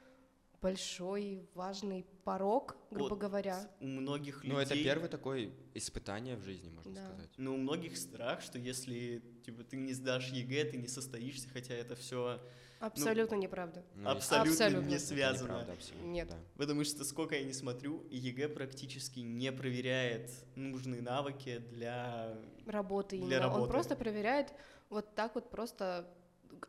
большой, 0.62 1.48
важный 1.54 2.06
порог, 2.24 2.78
грубо 2.91 3.10
Вот 3.10 3.19
говоря. 3.19 3.69
У 3.80 3.88
многих 3.88 4.43
людей... 4.43 4.52
Ну, 4.52 4.60
это 4.60 4.76
первое 4.76 5.08
такое 5.10 5.52
испытание 5.74 6.36
в 6.36 6.43
жизни, 6.43 6.69
можно 6.69 6.93
Да. 6.93 7.08
сказать. 7.08 7.30
Ну, 7.38 7.54
у 7.56 7.58
многих 7.58 7.98
страх, 7.98 8.41
что 8.41 8.58
если 8.60 9.22
типа, 9.45 9.63
ты 9.63 9.78
не 9.78 9.93
сдашь 9.93 10.30
ЕГЭ, 10.30 10.65
ты 10.65 10.78
не 10.78 10.88
состоишься, 10.88 11.48
хотя 11.50 11.74
это 11.74 11.95
все... 11.95 12.39
Абсолютно 12.80 13.36
неправда. 13.36 13.84
Ну, 13.95 14.10
Абсолютно, 14.10 14.52
Абсолютно. 14.52 14.88
не 14.88 14.95
это 14.95 15.04
связано. 15.06 15.48
неправда 15.48 15.74
абсолютно, 15.74 16.08
Нет. 16.08 16.28
да. 16.30 16.38
Потому 16.56 16.84
что 16.86 17.04
сколько 17.04 17.36
я 17.36 17.43
не 17.43 17.52
смотрю, 17.54 18.06
ЕГЭ 18.10 18.50
практически 18.50 19.19
не 19.19 19.52
проверяет 19.52 20.32
нужные 20.56 21.02
навыки 21.02 21.58
для... 21.72 22.38
Работы 22.65 23.17
Для 23.17 23.26
именно. 23.26 23.48
Он 23.48 23.54
работы. 23.54 23.72
просто 23.72 23.95
проверяет 23.95 24.54
вот 24.89 25.13
так 25.15 25.36
вот 25.36 25.50
просто 25.50 26.10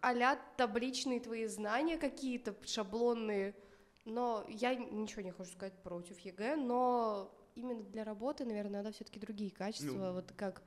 а 0.03 0.37
табличные 0.57 1.21
твои 1.21 1.47
знания 1.47 1.97
какие-то, 1.97 2.55
шаблонные. 2.65 3.55
Но 4.05 4.45
я 4.49 4.75
ничего 4.75 5.23
не 5.23 5.31
хочу 5.31 5.53
сказать 5.53 5.75
против 5.83 6.19
ЕГЭ, 6.21 6.57
но 6.57 7.31
именно 7.55 7.83
для 7.83 8.05
работы, 8.05 8.45
наверное, 8.45 8.83
надо 8.83 8.93
все-таки 8.93 9.21
другие 9.21 9.51
качества. 9.51 9.91
Ну. 10.09 10.13
Вот 10.15 10.33
как 10.37 10.63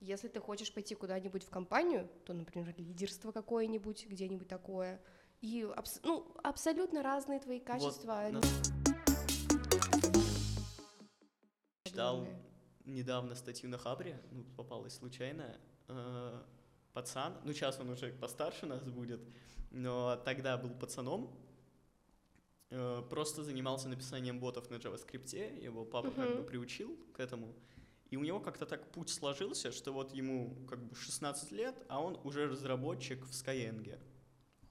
если 0.00 0.28
ты 0.28 0.40
хочешь 0.40 0.72
пойти 0.72 0.94
куда-нибудь 0.94 1.42
в 1.44 1.50
компанию, 1.50 2.08
то, 2.24 2.32
например, 2.32 2.72
лидерство 2.78 3.32
какое-нибудь, 3.32 4.06
где-нибудь 4.06 4.48
такое. 4.48 5.00
И 5.40 5.62
абс- 5.76 6.00
ну, 6.02 6.26
абсолютно 6.42 7.02
разные 7.02 7.40
твои 7.40 7.60
качества. 7.60 8.22
Вот, 8.30 8.32
на- 8.32 8.40
Читал 11.84 12.26
недавно 12.84 13.34
статью 13.34 13.68
на 13.68 13.78
Хабре, 13.78 14.20
ну, 14.30 14.44
попалась 14.56 14.94
случайно, 14.94 15.58
э, 15.88 16.42
пацан, 16.92 17.36
ну, 17.44 17.52
сейчас 17.52 17.78
он 17.80 17.90
уже 17.90 18.12
постарше 18.12 18.66
нас 18.66 18.82
будет, 18.84 19.20
но 19.70 20.16
тогда 20.24 20.56
был 20.56 20.70
пацаном, 20.70 21.30
э, 22.70 23.02
просто 23.10 23.42
занимался 23.42 23.88
написанием 23.88 24.40
ботов 24.40 24.70
на 24.70 24.76
JavaScript, 24.76 25.62
его 25.62 25.84
папа 25.84 26.10
как 26.10 26.36
бы 26.36 26.42
приучил 26.42 26.96
к 27.12 27.20
этому, 27.20 27.54
и 28.10 28.16
у 28.16 28.24
него 28.24 28.40
как-то 28.40 28.66
так 28.66 28.90
путь 28.90 29.10
сложился, 29.10 29.70
что 29.70 29.92
вот 29.92 30.12
ему 30.14 30.56
как 30.68 30.82
бы 30.82 30.94
16 30.94 31.52
лет, 31.52 31.74
а 31.88 32.02
он 32.02 32.18
уже 32.24 32.46
разработчик 32.46 33.24
в 33.24 33.30
Skyeng. 33.30 33.98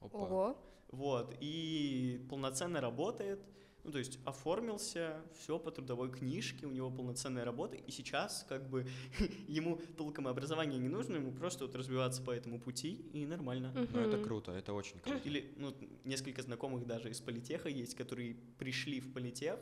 Опа. 0.00 0.18
Ого. 0.18 0.56
Вот, 0.90 1.36
и 1.40 2.26
полноценно 2.30 2.80
работает, 2.80 3.40
ну, 3.84 3.92
то 3.92 3.98
есть 3.98 4.18
оформился, 4.24 5.22
все 5.38 5.58
по 5.58 5.70
трудовой 5.70 6.10
книжке, 6.10 6.66
у 6.66 6.70
него 6.70 6.90
полноценная 6.90 7.44
работа, 7.44 7.76
и 7.76 7.90
сейчас 7.90 8.44
как 8.48 8.68
бы 8.68 8.86
ему 9.48 9.80
толком 9.96 10.28
образование 10.28 10.78
не 10.78 10.88
нужно, 10.88 11.16
ему 11.16 11.32
просто 11.32 11.64
вот 11.64 11.74
развиваться 11.74 12.22
по 12.22 12.30
этому 12.30 12.60
пути, 12.60 13.06
и 13.12 13.24
нормально. 13.24 13.72
Ну, 13.74 14.00
это 14.00 14.22
круто, 14.22 14.52
это 14.52 14.72
очень 14.72 14.98
круто. 15.00 15.20
Или, 15.24 15.52
ну, 15.56 15.74
несколько 16.04 16.42
знакомых 16.42 16.86
даже 16.86 17.10
из 17.10 17.20
политеха 17.20 17.68
есть, 17.68 17.94
которые 17.94 18.36
пришли 18.58 19.00
в 19.00 19.12
политех, 19.12 19.58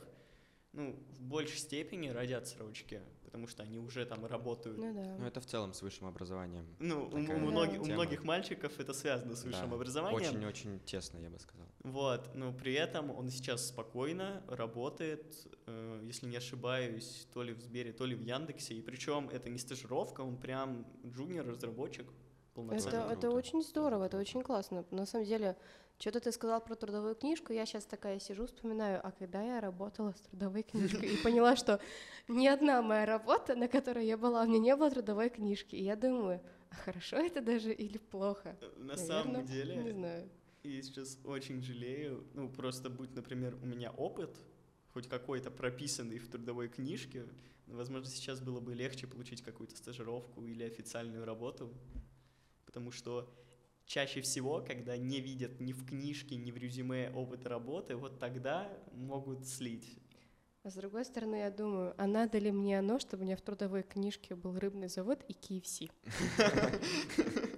ну, 0.72 0.98
в 1.11 1.22
большей 1.22 1.59
степени 1.59 2.09
ради 2.09 2.35
отсрочки, 2.35 3.00
потому 3.27 3.49
что 3.49 3.62
они 3.62 3.79
уже 3.79 4.07
там 4.07 4.25
работают. 4.25 4.79
Ну 4.79 4.95
да. 4.95 5.17
Ну, 5.19 5.27
это 5.27 5.41
в 5.41 5.47
целом 5.47 5.75
с 5.75 5.83
высшим 5.83 6.07
образованием. 6.07 6.65
Ну, 6.79 7.09
у, 7.12 7.17
у 7.17 7.39
многих, 7.39 7.83
у 7.83 7.85
многих 7.85 8.25
мальчиков 8.25 8.81
это 8.81 8.95
связано 8.95 9.35
с 9.35 9.45
высшим 9.45 9.69
Да, 9.69 9.77
образованием. 9.77 10.31
Очень-очень 10.31 10.81
тесно, 10.81 11.19
я 11.19 11.29
бы 11.29 11.39
сказал. 11.39 11.67
Вот, 11.83 12.35
но 12.35 12.53
при 12.53 12.75
этом 12.75 13.11
он 13.11 13.31
сейчас 13.31 13.69
спокойно 13.69 14.43
работает, 14.49 15.47
э, 15.67 16.01
если 16.05 16.27
не 16.27 16.37
ошибаюсь, 16.37 17.29
то 17.33 17.43
ли 17.43 17.53
в 17.53 17.61
Сбере, 17.61 17.93
то 17.93 18.07
ли 18.07 18.15
в 18.15 18.23
Яндексе. 18.23 18.75
И 18.75 18.81
причем 18.81 19.29
это 19.29 19.51
не 19.51 19.59
стажировка, 19.59 20.23
он 20.23 20.37
прям 20.37 20.87
джуниор-разработчик 21.05 22.07
полноценный. 22.55 22.99
Это, 22.99 23.12
это 23.12 23.31
очень 23.31 23.62
здорово, 23.62 24.05
это 24.05 24.19
очень 24.19 24.43
классно. 24.43 24.85
На 24.91 25.07
самом 25.07 25.27
деле, 25.27 25.57
что-то 25.99 26.21
ты 26.21 26.33
сказал 26.33 26.61
про 26.61 26.75
трудовую 26.75 27.15
книжку, 27.15 27.53
я 27.53 27.65
сейчас 27.67 27.85
такая 27.87 28.19
сижу, 28.21 28.47
вспоминаю, 28.47 29.01
а 29.03 29.13
когда 29.13 29.43
я 29.43 29.61
работала 29.61 30.13
с 30.13 30.21
трудовой 30.21 30.63
книжкой 30.63 31.15
и 31.15 31.23
поняла, 31.23 31.57
что 31.57 31.81
ни 32.29 32.47
одна 32.47 32.83
моя 32.83 33.07
работа, 33.07 33.57
на 33.57 33.67
которой 33.69 34.07
я 34.07 34.17
была, 34.19 34.43
у 34.43 34.47
меня 34.47 34.59
не 34.59 34.77
было 34.77 34.91
трудовой 34.91 35.31
книжки. 35.31 35.75
И 35.75 35.83
я 35.83 35.97
думаю, 35.97 36.41
а 36.71 36.75
хорошо 36.75 37.17
это 37.17 37.41
даже 37.41 37.73
или 37.73 37.99
плохо? 37.99 38.57
Э, 38.61 38.73
На 38.77 38.95
Наверно, 38.97 39.07
самом 39.07 39.41
Не 39.43 39.47
деле, 39.47 39.93
знаю. 39.93 40.31
я 40.65 40.83
сейчас 40.83 41.19
очень 41.25 41.63
жалею, 41.63 42.27
ну 42.35 42.49
просто 42.51 42.91
будь, 42.91 43.15
например, 43.15 43.57
у 43.63 43.67
меня 43.67 43.91
опыт, 43.93 44.37
хоть 44.93 45.09
какой-то 45.09 45.51
прописанный 45.51 46.19
в 46.19 46.29
трудовой 46.29 46.69
книжке, 46.69 47.27
возможно, 47.67 48.11
сейчас 48.11 48.41
было 48.41 48.61
бы 48.61 48.75
легче 48.75 49.07
получить 49.07 49.43
какую-то 49.43 49.77
стажировку 49.77 50.45
или 50.45 50.63
официальную 50.63 51.25
работу, 51.25 51.73
потому 52.67 52.91
что 52.91 53.33
чаще 53.87 54.20
всего, 54.20 54.62
когда 54.66 54.96
не 54.96 55.20
видят 55.20 55.61
ни 55.61 55.72
в 55.72 55.87
книжке, 55.87 56.37
ни 56.37 56.51
в 56.51 56.57
резюме 56.57 57.11
опыта 57.14 57.49
работы, 57.49 57.96
вот 57.96 58.18
тогда 58.18 58.68
могут 58.92 59.46
слить. 59.46 59.99
А 60.62 60.70
с 60.70 60.75
другой 60.75 61.05
стороны, 61.05 61.37
я 61.37 61.51
думаю, 61.51 61.94
а 61.96 62.07
надо 62.09 62.38
ли 62.38 62.51
мне 62.51 62.81
оно, 62.81 62.99
чтобы 62.99 63.22
у 63.22 63.27
меня 63.27 63.37
в 63.37 63.40
трудовой 63.40 63.85
книжке 63.85 64.35
был 64.35 64.59
рыбный 64.59 64.88
завод 64.88 65.25
и 65.29 65.33
KFC? 65.33 65.90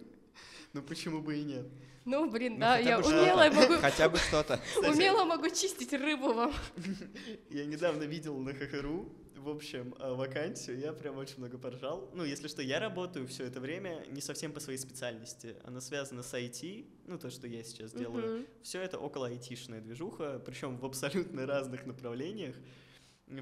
Ну 0.74 0.82
почему 0.82 1.22
бы 1.22 1.38
и 1.38 1.44
нет? 1.44 1.66
Ну, 2.04 2.30
блин, 2.30 2.54
Ну, 2.54 2.60
да, 2.60 2.78
я 2.78 2.98
умело 2.98 3.50
могу, 3.50 3.76
Хотя 3.80 4.08
бы 4.08 4.18
что-то. 4.18 4.60
Умело 4.76 5.24
могу 5.24 5.48
чистить 5.48 5.92
рыбу 5.94 6.34
вам. 6.34 6.52
Я 7.50 7.64
недавно 7.64 8.04
видел 8.04 8.38
на 8.38 8.52
ХХРУ, 8.52 9.10
в 9.38 9.48
общем, 9.48 9.94
э, 9.98 10.12
вакансию, 10.12 10.78
я 10.78 10.92
прям 10.92 11.16
очень 11.18 11.38
много 11.38 11.58
поржал. 11.58 12.10
Ну, 12.14 12.24
если 12.24 12.48
что, 12.48 12.62
я 12.62 12.80
работаю 12.80 13.26
все 13.26 13.44
это 13.44 13.60
время 13.60 14.04
не 14.10 14.20
совсем 14.20 14.52
по 14.52 14.60
своей 14.60 14.78
специальности. 14.78 15.56
Она 15.64 15.80
связана 15.80 16.22
с 16.22 16.34
IT, 16.34 16.86
ну, 17.06 17.18
то, 17.18 17.30
что 17.30 17.46
я 17.46 17.62
сейчас 17.62 17.92
делаю. 17.92 18.36
Мгм. 18.36 18.46
Все 18.62 18.80
это 18.80 18.98
около 18.98 19.28
айтишная 19.28 19.80
движуха, 19.80 20.42
причем 20.44 20.76
в 20.78 20.84
абсолютно 20.84 21.46
разных 21.46 21.86
направлениях. 21.86 22.56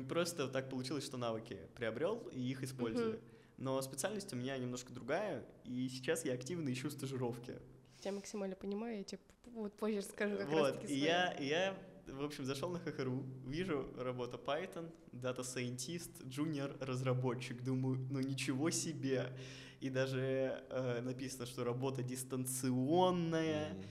Просто 0.08 0.48
так 0.48 0.68
получилось, 0.68 1.04
что 1.04 1.16
навыки 1.16 1.58
приобрел 1.74 2.28
и 2.32 2.40
их 2.40 2.62
использую. 2.62 3.14
Мгм. 3.14 3.20
Но 3.58 3.80
специальность 3.82 4.32
у 4.32 4.36
меня 4.36 4.58
немножко 4.58 4.92
другая, 4.92 5.44
и 5.64 5.88
сейчас 5.88 6.24
я 6.24 6.34
активно 6.34 6.72
ищу 6.72 6.90
стажировки. 6.90 7.56
Я 8.02 8.12
максимально 8.12 8.56
понимаю, 8.56 8.98
я 8.98 9.04
тебе 9.04 9.20
вот 9.46 9.72
позже 9.72 10.02
скажу 10.02 10.36
как 10.36 10.48
Вот, 10.48 10.74
раз-таки 10.74 10.92
и 10.92 10.98
я, 10.98 11.32
и 11.32 11.46
я, 11.46 11.76
в 12.06 12.24
общем, 12.24 12.44
зашел 12.44 12.70
на 12.70 12.78
ХХРУ, 12.78 13.24
вижу 13.46 13.86
работа 13.98 14.36
Python, 14.36 14.90
Data 15.12 15.40
Scientist, 15.40 16.24
Junior 16.24 16.76
разработчик, 16.84 17.62
думаю, 17.62 18.06
ну 18.10 18.20
ничего 18.20 18.70
себе. 18.70 19.32
И 19.80 19.90
даже 19.90 20.64
э, 20.70 21.00
написано, 21.02 21.46
что 21.46 21.64
работа 21.64 22.02
дистанционная. 22.02 23.70
М. 23.70 23.82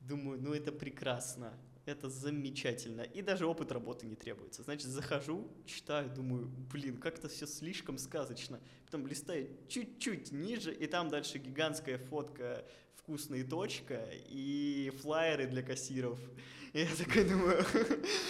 Думаю, 0.00 0.40
ну 0.40 0.54
это 0.54 0.72
прекрасно, 0.72 1.52
это 1.88 2.08
замечательно. 2.08 3.02
И 3.02 3.22
даже 3.22 3.46
опыт 3.46 3.72
работы 3.72 4.06
не 4.06 4.14
требуется. 4.14 4.62
Значит, 4.62 4.88
захожу, 4.88 5.48
читаю, 5.64 6.10
думаю, 6.10 6.50
блин, 6.72 6.98
как-то 6.98 7.28
все 7.28 7.46
слишком 7.46 7.98
сказочно. 7.98 8.60
Потом 8.84 9.06
листаю 9.06 9.48
чуть-чуть 9.68 10.32
ниже, 10.32 10.72
и 10.72 10.86
там 10.86 11.08
дальше 11.08 11.38
гигантская 11.38 11.98
фотка 11.98 12.64
вкусная 12.96 13.44
точка 13.44 14.06
и 14.28 14.92
флаеры 15.00 15.46
для 15.46 15.62
кассиров. 15.62 16.18
И 16.74 16.80
я 16.80 16.88
такой 16.94 17.24
думаю, 17.24 17.64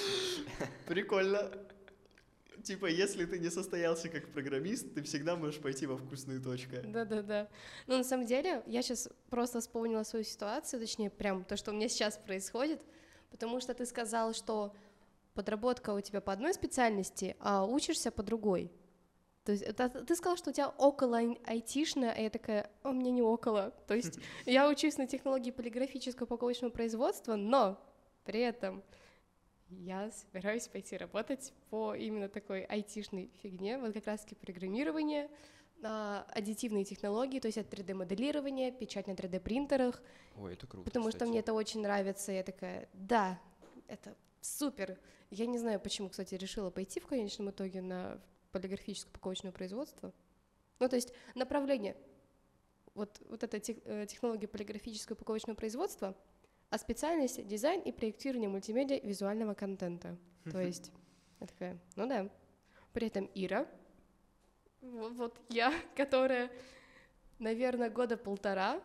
прикольно. 0.86 1.50
Типа, 2.62 2.86
если 2.86 3.24
ты 3.24 3.40
не 3.40 3.50
состоялся 3.50 4.08
как 4.08 4.28
программист, 4.28 4.94
ты 4.94 5.02
всегда 5.02 5.34
можешь 5.34 5.60
пойти 5.60 5.86
во 5.86 5.96
вкусную 5.96 6.40
точку. 6.40 6.76
Да-да-да. 6.84 7.48
Ну, 7.88 7.96
на 7.96 8.04
самом 8.04 8.26
деле, 8.26 8.62
я 8.66 8.82
сейчас 8.82 9.08
просто 9.30 9.60
вспомнила 9.60 10.04
свою 10.04 10.24
ситуацию, 10.24 10.78
точнее, 10.78 11.10
прям 11.10 11.44
то, 11.44 11.56
что 11.56 11.72
у 11.72 11.74
меня 11.74 11.88
сейчас 11.88 12.16
происходит, 12.18 12.80
потому 13.30 13.60
что 13.60 13.74
ты 13.74 13.86
сказал, 13.86 14.32
что 14.32 14.74
подработка 15.34 15.94
у 15.94 16.00
тебя 16.00 16.20
по 16.20 16.32
одной 16.32 16.54
специальности, 16.54 17.36
а 17.40 17.64
учишься 17.64 18.10
по 18.10 18.22
другой. 18.22 18.72
То 19.44 19.52
есть 19.52 19.64
это, 19.64 19.88
ты 19.88 20.14
сказал, 20.14 20.36
что 20.36 20.50
у 20.50 20.52
тебя 20.52 20.68
около 20.68 21.16
ай- 21.16 21.40
айтишная, 21.44 22.12
а 22.12 22.20
я 22.20 22.28
такая, 22.28 22.70
а 22.82 22.90
у 22.90 22.92
меня 22.92 23.10
не 23.10 23.22
около. 23.22 23.70
То 23.86 23.94
есть 23.94 24.18
я 24.46 24.68
учусь 24.68 24.98
на 24.98 25.06
технологии 25.06 25.50
полиграфического 25.50 26.26
упаковочного 26.26 26.70
производства, 26.70 27.36
но 27.36 27.82
при 28.24 28.40
этом 28.40 28.82
я 29.70 30.10
собираюсь 30.10 30.68
пойти 30.68 30.96
работать 30.96 31.52
по 31.70 31.94
именно 31.94 32.28
такой 32.28 32.64
айтишной 32.64 33.30
фигне, 33.42 33.78
вот 33.78 33.94
как 33.94 34.06
раз-таки 34.06 34.34
программирование, 34.34 35.30
аддитивные 35.82 36.84
технологии, 36.84 37.40
то 37.40 37.46
есть 37.46 37.58
это 37.58 37.76
3D-моделирование, 37.76 38.72
печать 38.72 39.06
на 39.06 39.12
3D-принтерах, 39.12 40.02
Ой, 40.36 40.54
это 40.54 40.66
круто, 40.66 40.84
потому 40.84 41.04
что 41.10 41.18
кстати. 41.18 41.28
мне 41.30 41.40
это 41.40 41.52
очень 41.52 41.80
нравится, 41.82 42.32
я 42.32 42.42
такая, 42.42 42.88
да, 42.92 43.38
это 43.86 44.16
супер. 44.40 44.98
Я 45.30 45.46
не 45.46 45.58
знаю, 45.58 45.78
почему, 45.80 46.08
кстати, 46.08 46.34
решила 46.34 46.70
пойти 46.70 47.00
в 47.00 47.06
конечном 47.06 47.50
итоге 47.50 47.80
на 47.82 48.20
полиграфическое 48.52 49.10
упаковочное 49.10 49.52
производство. 49.52 50.12
Ну, 50.80 50.88
то 50.88 50.96
есть 50.96 51.12
направление, 51.34 51.96
вот, 52.94 53.20
вот 53.28 53.42
эта 53.42 53.60
тех- 53.60 53.78
э, 53.84 54.06
технология 54.06 54.48
полиграфического 54.48 55.14
упаковочного 55.16 55.56
производства, 55.56 56.16
а 56.70 56.78
специальность 56.78 57.46
дизайн 57.46 57.80
и 57.82 57.92
проектирование 57.92 58.48
мультимедиа 58.48 59.00
визуального 59.00 59.54
контента. 59.54 60.16
То 60.50 60.60
есть, 60.60 60.92
я 61.40 61.46
такая, 61.46 61.78
ну 61.96 62.06
да. 62.06 62.28
При 62.92 63.06
этом 63.06 63.30
Ира, 63.34 63.66
вот 64.90 65.40
я, 65.48 65.72
которая, 65.96 66.50
наверное, 67.38 67.90
года 67.90 68.16
полтора 68.16 68.82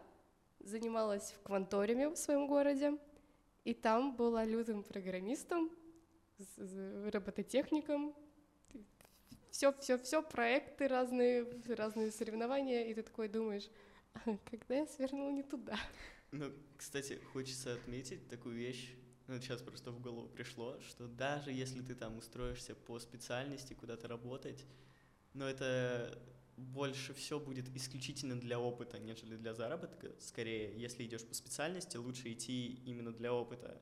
занималась 0.60 1.32
в 1.32 1.42
кванториуме 1.44 2.10
в 2.10 2.16
своем 2.16 2.48
городе, 2.48 2.98
и 3.66 3.74
там 3.74 4.16
была 4.16 4.46
лютым 4.46 4.84
программистом, 4.84 5.70
робототехником, 7.12 8.16
все, 9.52 9.72
все, 9.80 10.00
все, 10.00 10.24
проекты 10.24 10.88
разные, 10.88 11.48
разные 11.68 12.12
соревнования, 12.12 12.86
и 12.88 12.94
ты 12.94 13.04
такой 13.04 13.28
думаешь, 13.28 13.70
«А, 14.14 14.38
когда 14.50 14.76
я 14.76 14.88
свернул 14.88 15.32
не 15.32 15.44
туда. 15.44 15.78
Ну, 16.32 16.52
кстати, 16.76 17.20
хочется 17.32 17.74
отметить 17.74 18.28
такую 18.28 18.56
вещь, 18.56 18.96
ну, 19.28 19.40
сейчас 19.40 19.62
просто 19.62 19.92
в 19.92 20.02
голову 20.02 20.28
пришло, 20.28 20.80
что 20.82 21.08
даже 21.08 21.52
если 21.52 21.82
ты 21.82 21.96
там 21.96 22.18
устроишься 22.18 22.76
по 22.76 23.00
специальности 23.00 23.74
куда-то 23.74 24.08
работать, 24.08 24.66
но 25.34 25.50
это 25.50 26.18
больше 26.58 27.14
все 27.14 27.40
будет 27.40 27.76
исключительно 27.76 28.40
для 28.40 28.60
опыта, 28.60 29.00
нежели 29.00 29.36
для 29.36 29.54
заработка. 29.54 30.12
Скорее, 30.20 30.74
если 30.80 31.04
идешь 31.06 31.26
по 31.26 31.34
специальности, 31.34 31.98
лучше 31.98 32.32
идти 32.32 32.80
именно 32.86 33.12
для 33.12 33.34
опыта. 33.34 33.82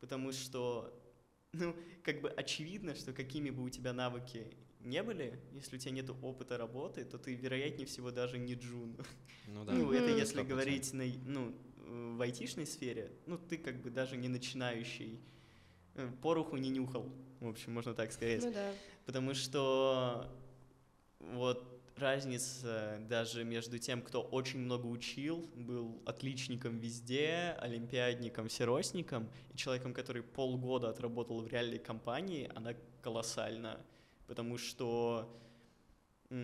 Потому 0.00 0.32
что, 0.32 0.92
ну, 1.52 1.74
как 2.02 2.20
бы 2.20 2.30
очевидно, 2.30 2.94
что 2.94 3.12
какими 3.12 3.50
бы 3.50 3.64
у 3.64 3.68
тебя 3.68 3.92
навыки 3.92 4.56
не 4.80 5.02
были, 5.02 5.40
если 5.52 5.76
у 5.76 5.78
тебя 5.78 5.92
нет 5.92 6.10
опыта 6.22 6.56
работы, 6.56 7.04
то 7.04 7.18
ты, 7.18 7.34
вероятнее 7.34 7.86
всего, 7.86 8.10
даже 8.10 8.38
не 8.38 8.54
джун. 8.54 8.96
Ну 9.48 9.64
да. 9.64 9.72
Ну, 9.72 9.92
это 9.92 10.16
если 10.16 10.42
100%. 10.42 10.46
говорить 10.46 10.92
на, 10.92 11.04
ну, 11.24 11.54
в 12.16 12.22
айтишной 12.22 12.66
сфере, 12.66 13.12
ну, 13.26 13.36
ты 13.36 13.58
как 13.58 13.82
бы 13.82 13.90
даже 13.90 14.16
не 14.16 14.28
начинающий, 14.28 15.20
э, 15.94 16.08
пороху 16.22 16.56
не 16.56 16.70
нюхал, 16.70 17.12
в 17.40 17.48
общем, 17.48 17.72
можно 17.72 17.94
так 17.94 18.12
сказать. 18.12 18.44
Ну 18.44 18.52
да. 18.52 18.72
Потому 19.04 19.34
что 19.34 20.32
вот 21.20 21.76
разница 21.96 22.98
даже 23.08 23.44
между 23.44 23.78
тем, 23.78 24.02
кто 24.02 24.22
очень 24.22 24.60
много 24.60 24.86
учил, 24.86 25.48
был 25.54 26.02
отличником 26.04 26.78
везде, 26.78 27.56
олимпиадником, 27.58 28.48
серосником, 28.48 29.30
и 29.52 29.56
человеком, 29.56 29.94
который 29.94 30.22
полгода 30.22 30.90
отработал 30.90 31.40
в 31.40 31.48
реальной 31.48 31.78
компании, 31.78 32.50
она 32.54 32.74
колоссальна. 33.00 33.80
Потому 34.26 34.58
что 34.58 35.38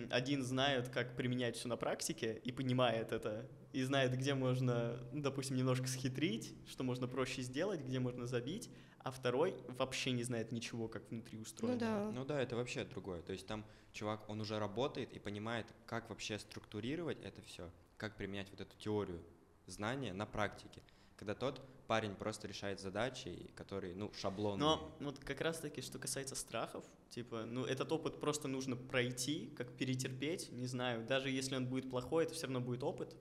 один 0.09 0.43
знает, 0.43 0.89
как 0.89 1.15
применять 1.15 1.55
все 1.55 1.67
на 1.67 1.77
практике 1.77 2.41
и 2.43 2.51
понимает 2.51 3.11
это, 3.11 3.49
и 3.71 3.81
знает, 3.83 4.13
где 4.17 4.33
можно, 4.33 4.99
ну, 5.11 5.21
допустим, 5.21 5.57
немножко 5.57 5.87
схитрить, 5.87 6.55
что 6.67 6.83
можно 6.83 7.07
проще 7.07 7.41
сделать, 7.41 7.81
где 7.81 7.99
можно 7.99 8.25
забить, 8.27 8.69
а 8.99 9.11
второй 9.11 9.55
вообще 9.67 10.11
не 10.11 10.23
знает 10.23 10.51
ничего, 10.51 10.87
как 10.87 11.09
внутри 11.11 11.37
устроено. 11.37 11.75
Ну 11.75 11.79
да. 11.79 12.11
Ну 12.11 12.25
да, 12.25 12.41
это 12.41 12.55
вообще 12.55 12.85
другое. 12.85 13.21
То 13.21 13.33
есть 13.33 13.45
там 13.45 13.65
чувак, 13.91 14.29
он 14.29 14.39
уже 14.39 14.59
работает 14.59 15.13
и 15.13 15.19
понимает, 15.19 15.67
как 15.85 16.09
вообще 16.09 16.39
структурировать 16.39 17.19
это 17.21 17.41
все, 17.41 17.69
как 17.97 18.15
применять 18.15 18.49
вот 18.49 18.61
эту 18.61 18.77
теорию 18.77 19.21
знания 19.67 20.13
на 20.13 20.25
практике. 20.25 20.81
Когда 21.17 21.35
тот 21.35 21.61
парень 21.87 22.15
просто 22.15 22.47
решает 22.47 22.79
задачи, 22.79 23.49
которые, 23.55 23.95
ну, 23.95 24.11
шаблонные. 24.13 24.59
Но 24.59 24.95
вот 24.99 25.19
как 25.19 25.41
раз 25.41 25.59
таки, 25.59 25.81
что 25.81 25.99
касается 25.99 26.35
страхов, 26.35 26.85
типа, 27.09 27.45
ну, 27.45 27.65
этот 27.65 27.91
опыт 27.91 28.19
просто 28.19 28.47
нужно 28.47 28.75
пройти, 28.75 29.53
как 29.57 29.75
перетерпеть, 29.75 30.51
не 30.51 30.67
знаю, 30.67 31.05
даже 31.05 31.29
если 31.29 31.55
он 31.55 31.67
будет 31.67 31.89
плохой, 31.89 32.25
это 32.25 32.33
все 32.33 32.47
равно 32.47 32.61
будет 32.61 32.83
опыт, 32.83 33.15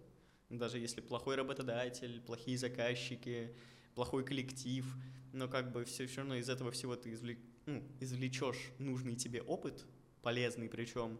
даже 0.48 0.78
если 0.78 1.00
плохой 1.00 1.36
работодатель, 1.36 2.20
плохие 2.20 2.58
заказчики, 2.58 3.54
плохой 3.94 4.24
коллектив, 4.24 4.86
но 5.32 5.48
как 5.48 5.72
бы 5.72 5.84
все, 5.84 6.06
все 6.06 6.18
равно 6.18 6.36
из 6.36 6.48
этого 6.48 6.70
всего 6.70 6.96
ты 6.96 7.12
извлек, 7.12 7.38
ну, 7.66 7.82
извлечешь 8.00 8.70
нужный 8.78 9.16
тебе 9.16 9.42
опыт, 9.42 9.84
полезный 10.22 10.68
причем, 10.68 11.18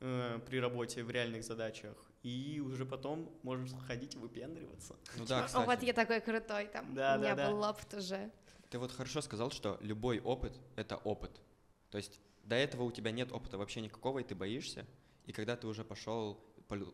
э, 0.00 0.40
при 0.46 0.58
работе 0.58 1.04
в 1.04 1.10
реальных 1.10 1.44
задачах, 1.44 2.11
и 2.22 2.60
уже 2.60 2.86
потом 2.86 3.30
можешь 3.42 3.72
ходить 3.86 4.14
и 4.14 4.18
выпендриваться. 4.18 4.96
Ну 5.16 5.26
да, 5.26 5.44
О, 5.44 5.46
кстати. 5.46 5.66
вот 5.66 5.82
я 5.82 5.92
такой 5.92 6.20
крутой 6.20 6.66
там. 6.66 6.94
Да, 6.94 7.16
У 7.16 7.20
меня 7.20 7.34
да, 7.34 7.46
да. 7.46 7.50
был 7.50 7.62
опыт 7.62 7.94
уже. 7.94 8.30
Ты 8.70 8.78
вот 8.78 8.92
хорошо 8.92 9.20
сказал, 9.20 9.50
что 9.50 9.76
любой 9.80 10.20
опыт— 10.20 10.58
это 10.76 10.96
опыт. 10.96 11.42
То 11.90 11.98
есть 11.98 12.20
до 12.44 12.54
этого 12.56 12.84
у 12.84 12.92
тебя 12.92 13.10
нет 13.10 13.32
опыта 13.32 13.58
вообще 13.58 13.80
никакого, 13.80 14.20
и 14.20 14.24
ты 14.24 14.34
боишься. 14.34 14.86
И 15.26 15.32
когда 15.32 15.56
ты 15.56 15.66
уже 15.66 15.84
пошел, 15.84 16.40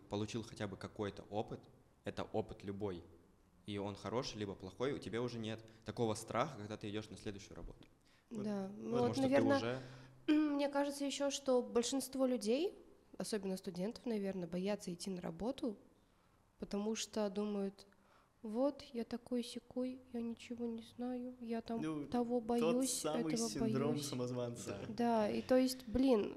получил 0.09 0.43
хотя 0.43 0.67
бы 0.67 0.77
какой-то 0.77 1.23
опыт, 1.31 1.61
это 2.05 2.25
опыт 2.33 2.65
любой. 2.65 3.05
И 3.67 3.79
он 3.79 3.95
хороший, 3.97 4.39
либо 4.39 4.55
плохой, 4.55 4.93
у 4.93 4.99
тебя 4.99 5.21
уже 5.21 5.39
нет 5.39 5.61
такого 5.85 6.15
страха, 6.15 6.57
когда 6.57 6.77
ты 6.77 6.89
идешь 6.89 7.09
на 7.11 7.19
следующую 7.19 7.55
работу. 7.55 7.87
Вот, 8.31 8.43
Да, 8.43 8.69
ну 8.79 8.91
Потому 8.91 9.07
вот, 9.09 9.13
что 9.13 9.23
наверное, 9.23 9.61
ты 10.27 10.33
уже... 10.33 10.51
мне 10.55 10.69
кажется 10.69 11.05
еще, 11.05 11.31
что 11.31 11.63
большинство 11.63 12.25
людей, 12.27 12.75
особенно 13.19 13.57
студентов, 13.57 14.07
наверное, 14.07 14.49
боятся 14.49 14.93
идти 14.93 15.11
на 15.11 15.21
работу, 15.21 15.77
потому 16.59 16.95
что 16.95 17.29
думают, 17.29 17.87
вот, 18.43 18.83
я 18.93 19.05
такой 19.05 19.43
секой, 19.43 20.01
я 20.13 20.21
ничего 20.21 20.65
не 20.67 20.83
знаю, 20.83 21.35
я 21.41 21.61
там 21.61 21.81
Ну, 21.83 22.07
того 22.07 22.39
Тот 22.39 22.47
боюсь, 22.47 22.93
самый 23.01 23.35
этого 23.35 23.51
синдром 23.51 23.91
боюсь. 23.93 24.07
самозванца. 24.07 24.79
Да, 24.89 25.29
и 25.29 25.43
то 25.43 25.57
есть, 25.57 25.87
блин, 25.89 26.35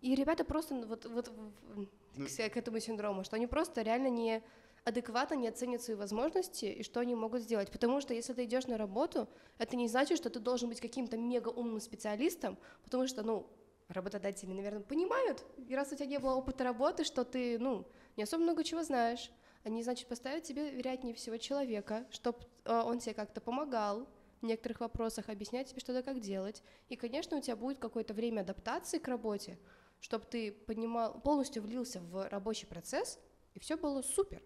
и 0.00 0.14
ребята 0.14 0.44
просто 0.44 0.74
ну, 0.76 0.86
вот, 0.86 1.04
вот 1.06 1.32
Ну- 1.74 1.88
к, 2.26 2.28
к 2.50 2.56
этому 2.56 2.78
синдрому, 2.80 3.24
что 3.24 3.36
они 3.36 3.46
просто 3.46 3.82
реально 3.82 4.08
не 4.08 4.42
адекватно 4.84 5.34
не 5.34 5.48
оценят 5.48 5.82
свои 5.82 5.96
возможности 5.96 6.66
и 6.66 6.84
что 6.84 7.00
они 7.00 7.16
могут 7.16 7.42
сделать. 7.42 7.72
Потому 7.72 8.00
что 8.00 8.14
если 8.14 8.32
ты 8.34 8.44
идешь 8.44 8.68
на 8.68 8.78
работу, 8.78 9.28
это 9.58 9.74
не 9.74 9.88
значит, 9.88 10.16
что 10.16 10.30
ты 10.30 10.38
должен 10.38 10.68
быть 10.68 10.80
каким-то 10.80 11.16
мега 11.16 11.48
умным 11.48 11.80
специалистом, 11.80 12.56
потому 12.84 13.08
что, 13.08 13.24
ну, 13.24 13.48
работодатели, 13.88 14.52
наверное, 14.52 14.82
понимают, 14.82 15.44
и 15.68 15.74
раз 15.74 15.92
у 15.92 15.96
тебя 15.96 16.06
не 16.06 16.18
было 16.18 16.34
опыта 16.34 16.64
работы, 16.64 17.04
что 17.04 17.24
ты, 17.24 17.58
ну, 17.58 17.86
не 18.16 18.24
особо 18.24 18.42
много 18.42 18.64
чего 18.64 18.82
знаешь, 18.82 19.30
они, 19.64 19.82
значит, 19.82 20.08
поставят 20.08 20.44
тебе, 20.44 20.70
вероятнее 20.70 21.14
всего, 21.14 21.36
человека, 21.36 22.06
чтобы 22.10 22.38
он 22.64 22.98
тебе 22.98 23.14
как-то 23.14 23.40
помогал 23.40 24.08
в 24.40 24.44
некоторых 24.44 24.80
вопросах, 24.80 25.28
объяснять 25.28 25.70
тебе 25.70 25.80
что-то, 25.80 26.02
как 26.02 26.20
делать. 26.20 26.62
И, 26.88 26.96
конечно, 26.96 27.36
у 27.36 27.40
тебя 27.40 27.56
будет 27.56 27.78
какое-то 27.78 28.14
время 28.14 28.42
адаптации 28.42 28.98
к 28.98 29.08
работе, 29.08 29.58
чтобы 30.00 30.24
ты 30.26 30.52
понимал, 30.52 31.20
полностью 31.20 31.62
влился 31.62 32.00
в 32.00 32.28
рабочий 32.28 32.66
процесс, 32.66 33.18
и 33.54 33.58
все 33.58 33.76
было 33.76 34.02
супер. 34.02 34.42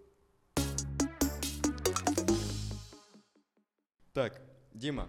Так, 4.13 4.41
Дима, 4.73 5.09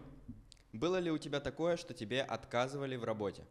было 0.73 0.97
ли 0.97 1.11
у 1.11 1.17
тебя 1.17 1.39
такое, 1.39 1.77
что 1.77 1.93
тебе 1.93 2.21
отказывали 2.21 2.95
в 2.95 3.03
работе? 3.03 3.45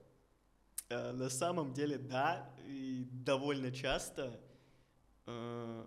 Э, 0.90 1.12
На 1.12 1.30
самом 1.30 1.72
деле, 1.72 1.98
да, 1.98 2.50
и 2.66 3.06
довольно 3.12 3.70
часто. 3.72 4.40
Э, 5.26 5.86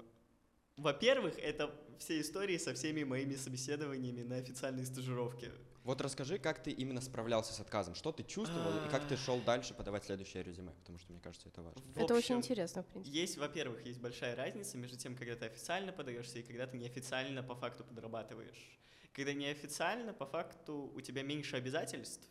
Во-первых, 0.78 1.38
это 1.38 1.70
все 2.00 2.20
истории 2.22 2.58
со 2.58 2.74
всеми 2.74 3.04
моими 3.04 3.36
собеседованиями 3.36 4.24
на 4.24 4.38
официальной 4.38 4.86
стажировке. 4.86 5.52
Вот 5.84 6.00
расскажи, 6.02 6.38
как 6.40 6.64
ты 6.64 6.72
именно 6.72 7.02
справлялся 7.02 7.54
с 7.54 7.60
отказом, 7.60 7.94
что 7.96 8.14
ты 8.14 8.24
чувствовал 8.24 8.86
и 8.86 8.90
как 8.90 9.06
ты 9.06 9.18
шел 9.18 9.42
дальше 9.42 9.74
подавать 9.74 10.06
следующее 10.06 10.42
резюме, 10.42 10.72
потому 10.72 10.98
что 10.98 11.12
мне 11.12 11.20
кажется, 11.20 11.50
это 11.50 11.62
важно. 11.62 11.82
Это 11.96 12.16
очень 12.16 12.36
интересно, 12.38 12.84
в 12.84 12.88
принципе. 12.88 13.20
Есть, 13.22 13.38
во-первых, 13.38 13.86
есть 13.86 14.00
большая 14.00 14.36
разница 14.38 14.78
между 14.78 14.98
тем, 14.98 15.16
когда 15.18 15.36
ты 15.36 15.46
официально 15.46 15.92
подаешься 15.92 16.40
и 16.40 16.44
когда 16.44 16.66
ты 16.68 16.78
неофициально 16.78 17.44
по 17.44 17.56
факту 17.56 17.84
подрабатываешь. 17.84 18.80
Когда 19.12 19.34
неофициально, 19.34 20.14
по 20.14 20.26
факту, 20.26 20.90
у 20.96 21.02
тебя 21.02 21.22
меньше 21.22 21.58
обязательств, 21.58 22.30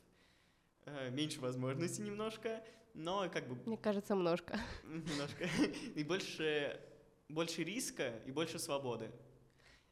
меньше 1.11 1.41
возможностей 1.41 2.03
немножко, 2.03 2.63
но 2.95 3.29
как 3.31 3.49
бы 3.49 3.57
Мне 3.67 3.77
кажется, 3.77 4.15
множко. 4.15 4.59
немножко, 4.85 5.49
и 5.95 6.05
больше, 6.05 6.81
больше 7.29 7.65
риска 7.65 8.21
и 8.27 8.31
больше 8.31 8.59
свободы. 8.59 9.11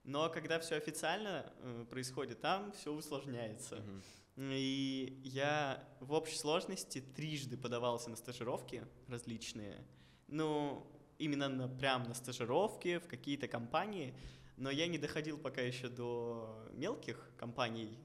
Но 0.04 0.30
когда 0.30 0.58
все 0.58 0.76
официально 0.76 1.52
э, 1.58 1.84
происходит, 1.90 2.40
там 2.40 2.72
все 2.72 2.92
усложняется. 2.92 3.82
И 4.36 5.20
я 5.24 5.86
в 6.00 6.12
общей 6.12 6.36
сложности 6.36 7.00
трижды 7.00 7.58
подавался 7.58 8.08
на 8.08 8.16
стажировки 8.16 8.86
различные. 9.08 9.84
Ну, 10.28 10.86
именно 11.18 11.48
на, 11.48 11.68
прям 11.68 12.04
на 12.04 12.14
стажировки 12.14 12.98
в 12.98 13.06
какие-то 13.06 13.48
компании. 13.48 14.14
Но 14.56 14.70
я 14.70 14.86
не 14.86 14.98
доходил 14.98 15.36
пока 15.36 15.60
еще 15.60 15.88
до 15.88 16.66
мелких 16.72 17.30
компаний. 17.36 17.98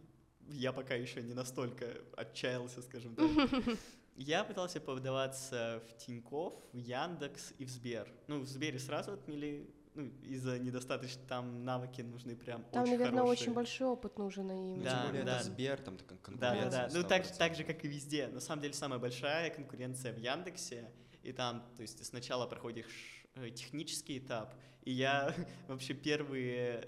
Я 0.49 0.71
пока 0.73 0.93
еще 0.95 1.21
не 1.21 1.33
настолько 1.33 1.85
отчаялся, 2.15 2.81
скажем 2.81 3.15
так. 3.15 3.25
Я 4.17 4.43
пытался 4.45 4.79
подаваться 4.79 5.83
в 5.89 5.97
Тинькофф, 5.97 6.53
в 6.71 6.77
Яндекс 6.77 7.53
и 7.57 7.65
в 7.65 7.69
Сбер. 7.69 8.07
Ну, 8.27 8.39
в 8.41 8.47
Сбере 8.47 8.79
сразу 8.79 9.11
отмели, 9.11 9.69
ну, 9.93 10.09
из-за 10.23 10.57
недостаточно, 10.57 11.21
там 11.27 11.65
навыки 11.65 12.01
нужны 12.01 12.35
прям 12.37 12.63
Там, 12.71 12.83
очень 12.83 12.93
наверное, 12.93 13.19
хорошие. 13.23 13.41
очень 13.43 13.53
большой 13.53 13.87
опыт 13.87 14.17
нужен 14.17 14.49
им. 14.51 14.77
Ну, 14.77 14.83
Да, 14.83 14.91
Тем 15.01 15.07
более 15.09 15.23
да. 15.25 15.35
это 15.35 15.43
Сбер, 15.45 15.81
там 15.81 15.97
такая 15.97 16.17
Да, 16.17 16.23
конкуренция. 16.23 16.69
да, 16.69 16.87
да. 16.87 16.97
Ну, 16.97 17.03
так, 17.03 17.25
100%. 17.25 17.37
так 17.37 17.55
же, 17.55 17.63
как 17.65 17.83
и 17.83 17.87
везде. 17.89 18.27
На 18.27 18.39
самом 18.39 18.61
деле, 18.61 18.73
самая 18.73 18.99
большая 18.99 19.49
конкуренция 19.49 20.13
в 20.13 20.17
Яндексе. 20.17 20.89
И 21.23 21.33
там, 21.33 21.65
то 21.75 21.81
есть, 21.81 21.97
ты 21.97 22.05
сначала 22.05 22.45
проходишь 22.47 23.25
э, 23.35 23.49
технический 23.49 24.19
этап. 24.19 24.55
И 24.83 24.91
я 24.91 25.33
вообще 25.67 25.93
первые... 25.93 26.87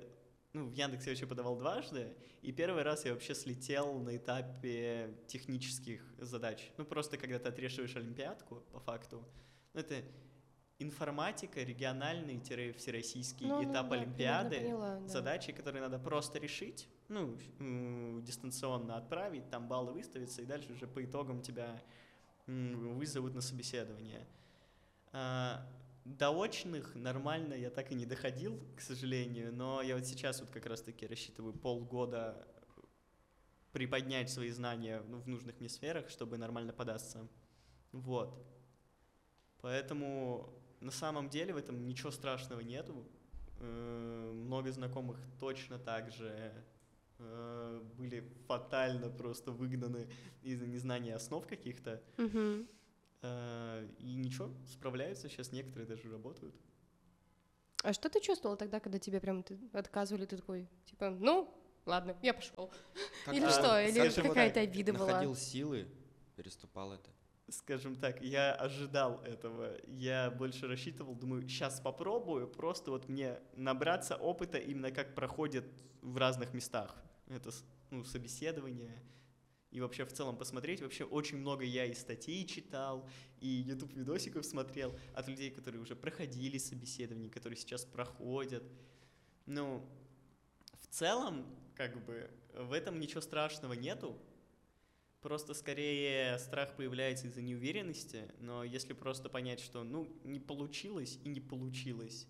Ну, 0.58 0.70
в 0.70 0.74
Яндексе 0.74 1.10
я 1.10 1.12
вообще 1.12 1.28
подавал 1.28 1.56
дважды. 1.56 2.16
И 2.42 2.52
первый 2.52 2.82
раз 2.82 3.06
я 3.06 3.14
вообще 3.14 3.36
слетел 3.36 4.00
на 4.00 4.18
этапе 4.18 5.14
технических 5.28 6.02
задач. 6.18 6.72
Ну, 6.78 6.86
просто 6.86 7.18
когда 7.18 7.38
ты 7.38 7.50
отрешиваешь 7.50 7.96
олимпиадку, 7.96 8.64
по 8.72 8.80
факту. 8.80 9.24
Ну, 9.74 9.80
это 9.80 10.04
информатика, 10.80 11.62
региональный-всероссийский 11.62 13.48
Ну, 13.48 13.62
ну 13.62 13.72
этап 13.72 13.90
да, 13.90 13.96
олимпиады 13.98 14.58
поняла, 14.58 15.00
да. 15.00 15.08
задачи, 15.08 15.52
которые 15.52 15.82
надо 15.82 16.00
просто 16.00 16.40
решить, 16.40 16.90
ну, 17.08 17.38
дистанционно 18.22 18.98
отправить, 18.98 19.50
там 19.50 19.68
баллы 19.68 19.94
выставятся, 19.94 20.42
и 20.42 20.46
дальше 20.46 20.74
уже 20.74 20.88
по 20.88 21.04
итогам 21.04 21.42
тебя 21.42 21.82
вызовут 22.48 23.36
на 23.36 23.42
собеседование. 23.42 24.26
До 26.08 26.32
очных 26.32 26.96
нормально 26.96 27.54
я 27.54 27.70
так 27.70 27.92
и 27.92 27.96
не 27.96 28.06
доходил, 28.06 28.58
к 28.78 28.80
сожалению, 28.80 29.54
но 29.54 29.82
я 29.82 29.94
вот 29.96 30.06
сейчас 30.06 30.40
вот 30.40 30.50
как 30.50 30.66
раз-таки 30.66 31.06
рассчитываю 31.06 31.54
полгода 31.54 32.48
приподнять 33.74 34.30
свои 34.30 34.50
знания 34.52 35.04
ну, 35.10 35.20
в 35.20 35.28
нужных 35.28 35.60
мне 35.60 35.68
сферах, 35.68 36.10
чтобы 36.10 36.38
нормально 36.38 36.72
податься. 36.72 37.28
Вот. 37.92 38.42
Поэтому 39.60 40.54
на 40.80 40.92
самом 40.92 41.28
деле 41.30 41.54
в 41.54 41.58
этом 41.58 41.86
ничего 41.86 42.12
страшного 42.12 42.62
нету. 42.62 43.06
Э, 43.60 44.32
Много 44.34 44.72
знакомых 44.72 45.20
точно 45.42 45.78
так 45.78 46.10
же 46.14 46.54
э, 47.20 47.82
были 47.98 48.22
фатально 48.48 49.10
просто 49.10 49.52
выгнаны 49.52 50.08
из-за 50.42 50.68
незнания 50.68 51.16
основ 51.16 51.46
каких-то. 51.46 52.02
Мгм. 52.16 52.66
Э, 53.22 53.88
И 54.00 54.16
ничего, 54.16 54.52
справляются. 54.68 55.30
Сейчас 55.30 55.52
некоторые 55.52 55.88
даже 55.88 56.10
работают. 56.12 56.56
А 57.84 57.94
что 57.94 58.10
ты 58.10 58.20
чувствовал 58.20 58.58
тогда, 58.58 58.80
когда 58.80 59.00
тебе 59.00 59.20
прям 59.20 59.46
отказывали, 59.74 60.26
ты 60.26 60.38
такой, 60.38 60.68
типа, 60.86 61.12
ну, 61.12 61.54
ладно, 61.86 62.16
я 62.22 62.34
пошел. 62.34 62.72
Или 63.32 63.48
что, 63.50 63.80
или 63.80 64.10
какая-то 64.10 64.60
обида 64.62 64.94
была? 64.94 65.08
Находил 65.08 65.36
силы, 65.36 65.88
переступал 66.36 66.94
это. 66.94 67.10
скажем 67.50 67.96
так, 67.96 68.22
я 68.22 68.54
ожидал 68.54 69.22
этого. 69.24 69.78
Я 69.88 70.32
больше 70.32 70.68
рассчитывал, 70.68 71.16
думаю, 71.16 71.48
сейчас 71.48 71.80
попробую, 71.80 72.48
просто 72.48 72.92
вот 72.92 73.08
мне 73.08 73.40
набраться 73.56 74.16
опыта 74.16 74.58
именно 74.58 74.92
как 74.92 75.16
проходит 75.16 75.66
в 76.02 76.18
разных 76.18 76.54
местах. 76.54 76.96
Это 77.28 77.52
ну, 77.90 78.04
собеседование, 78.04 78.98
и 79.72 79.82
вообще 79.82 80.06
в 80.06 80.14
целом 80.14 80.38
посмотреть. 80.38 80.82
Вообще 80.82 81.04
очень 81.04 81.38
много 81.38 81.64
я 81.64 81.86
и 81.86 81.94
статей 81.94 82.46
читал, 82.46 83.08
и 83.40 83.48
YouTube 83.48 83.94
видосиков 83.94 84.46
смотрел 84.46 84.98
от 85.14 85.28
людей, 85.28 85.52
которые 85.52 85.82
уже 85.82 85.96
проходили 85.96 86.58
собеседование, 86.58 87.30
которые 87.30 87.58
сейчас 87.58 87.86
проходят. 87.86 88.64
Ну, 89.46 89.88
в 90.82 90.88
целом, 90.88 91.46
как 91.76 92.06
бы, 92.06 92.30
в 92.54 92.74
этом 92.74 93.00
ничего 93.00 93.22
страшного 93.22 93.74
нету. 93.74 94.18
Просто 95.22 95.54
скорее 95.54 96.38
страх 96.38 96.76
появляется 96.76 97.28
из-за 97.28 97.42
неуверенности, 97.42 98.32
но 98.40 98.64
если 98.64 98.94
просто 98.94 99.30
понять, 99.30 99.60
что, 99.60 99.84
ну, 99.84 100.08
не 100.24 100.40
получилось 100.40 101.20
и 101.24 101.30
не 101.30 101.42
получилось. 101.42 102.28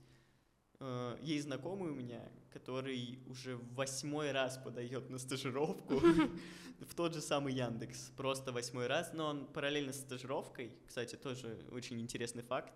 Э, 0.80 1.18
Есть 1.22 1.46
знакомый 1.46 1.92
у 1.92 1.96
меня, 1.96 2.22
который 2.52 3.20
уже 3.28 3.56
в 3.58 3.74
восьмой 3.74 4.32
раз 4.32 4.58
подает 4.58 5.10
на 5.10 5.18
стажировку 5.18 6.00
в 6.80 6.94
тот 6.96 7.14
же 7.14 7.22
самый 7.22 7.54
Яндекс, 7.54 8.12
просто 8.16 8.52
восьмой 8.52 8.88
раз, 8.88 9.12
но 9.14 9.28
он 9.28 9.48
параллельно 9.48 9.94
с 9.94 10.00
стажировкой, 10.00 10.72
кстати, 10.88 11.16
тоже 11.16 11.66
очень 11.72 12.00
интересный 12.00 12.44
факт, 12.44 12.74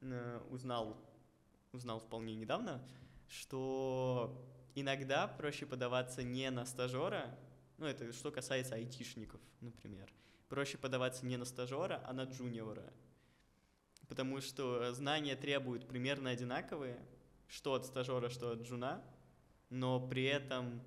э, 0.00 0.40
узнал, 0.50 0.96
узнал 1.72 2.00
вполне 2.00 2.34
недавно, 2.34 2.86
что 3.28 4.46
иногда 4.74 5.26
проще 5.26 5.64
подаваться 5.64 6.22
не 6.22 6.50
на 6.50 6.66
стажера, 6.66 7.34
ну 7.78 7.86
это 7.86 8.12
что 8.12 8.30
касается 8.30 8.74
айтишников, 8.74 9.40
например, 9.60 10.12
проще 10.48 10.76
подаваться 10.76 11.24
не 11.24 11.38
на 11.38 11.46
стажера, 11.46 12.02
а 12.06 12.12
на 12.12 12.24
джуниора, 12.24 12.92
потому 14.06 14.42
что 14.42 14.92
знания 14.92 15.34
требуют 15.34 15.88
примерно 15.88 16.28
одинаковые, 16.28 17.00
что 17.52 17.74
от 17.74 17.84
стажера, 17.84 18.30
что 18.30 18.52
от 18.52 18.62
джуна, 18.62 19.04
но 19.68 20.00
при 20.00 20.24
этом 20.24 20.80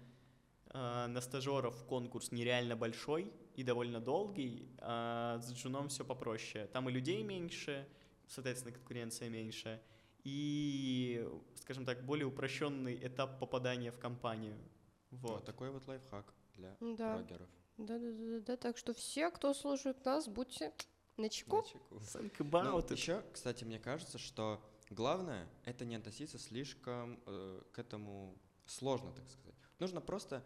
э, 0.71 1.06
на 1.08 1.21
стажеров 1.21 1.86
конкурс 1.86 2.32
нереально 2.32 2.75
большой 2.75 3.32
и 3.56 3.62
довольно 3.63 3.99
долгий, 3.99 4.67
а 4.80 5.39
с 5.41 5.54
джуном 5.54 5.89
все 5.89 6.04
попроще. 6.04 6.65
Там 6.73 6.89
и 6.89 6.91
людей 6.91 7.21
меньше, 7.21 7.88
соответственно, 8.28 8.73
конкуренция 8.73 9.30
меньше, 9.30 9.80
и, 10.23 11.23
скажем 11.56 11.86
так, 11.86 12.04
более 12.04 12.25
упрощенный 12.25 12.95
этап 13.08 13.39
попадания 13.39 13.91
в 13.91 13.99
компанию. 13.99 14.58
Вот 15.12 15.32
Вот. 15.32 15.45
такой 15.45 15.69
вот 15.69 15.86
лайфхак 15.88 16.34
для 16.56 16.75
Да. 16.80 17.13
блогеров. 17.17 17.49
Да, 17.78 17.99
да, 17.99 18.12
да, 18.12 18.12
да, 18.12 18.39
да. 18.39 18.58
Так 18.58 18.78
что 18.78 18.95
все, 18.95 19.30
кто 19.30 19.54
слушает 19.54 20.04
нас, 20.04 20.28
будьте 20.28 20.73
начеку. 21.17 21.58
На 21.58 21.63
чеку. 21.63 21.95
Think 21.97 22.34
Ну, 22.39 22.45
about 22.45 22.88
it. 22.88 22.93
еще, 22.93 23.23
кстати, 23.32 23.63
мне 23.65 23.78
кажется, 23.78 24.17
что 24.17 24.60
главное 24.96 25.48
это 25.66 25.86
не 25.86 25.96
относиться 25.96 26.40
слишком 26.40 27.20
э, 27.26 27.62
к 27.74 27.80
этому 27.80 28.36
сложно, 28.66 29.12
так 29.12 29.30
сказать. 29.30 29.56
Нужно 29.80 30.02
просто 30.02 30.44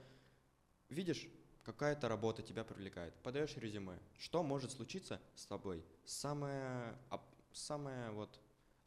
видишь, 0.90 1.28
какая-то 1.64 2.10
работа 2.10 2.42
тебя 2.42 2.64
привлекает, 2.64 3.14
подаешь 3.22 3.56
резюме. 3.58 4.00
Что 4.18 4.44
может 4.44 4.72
случиться 4.72 5.22
с 5.36 5.46
тобой? 5.46 5.86
Самое, 6.04 6.98
оп- 7.12 7.22
самое 7.54 8.12
вот 8.12 8.40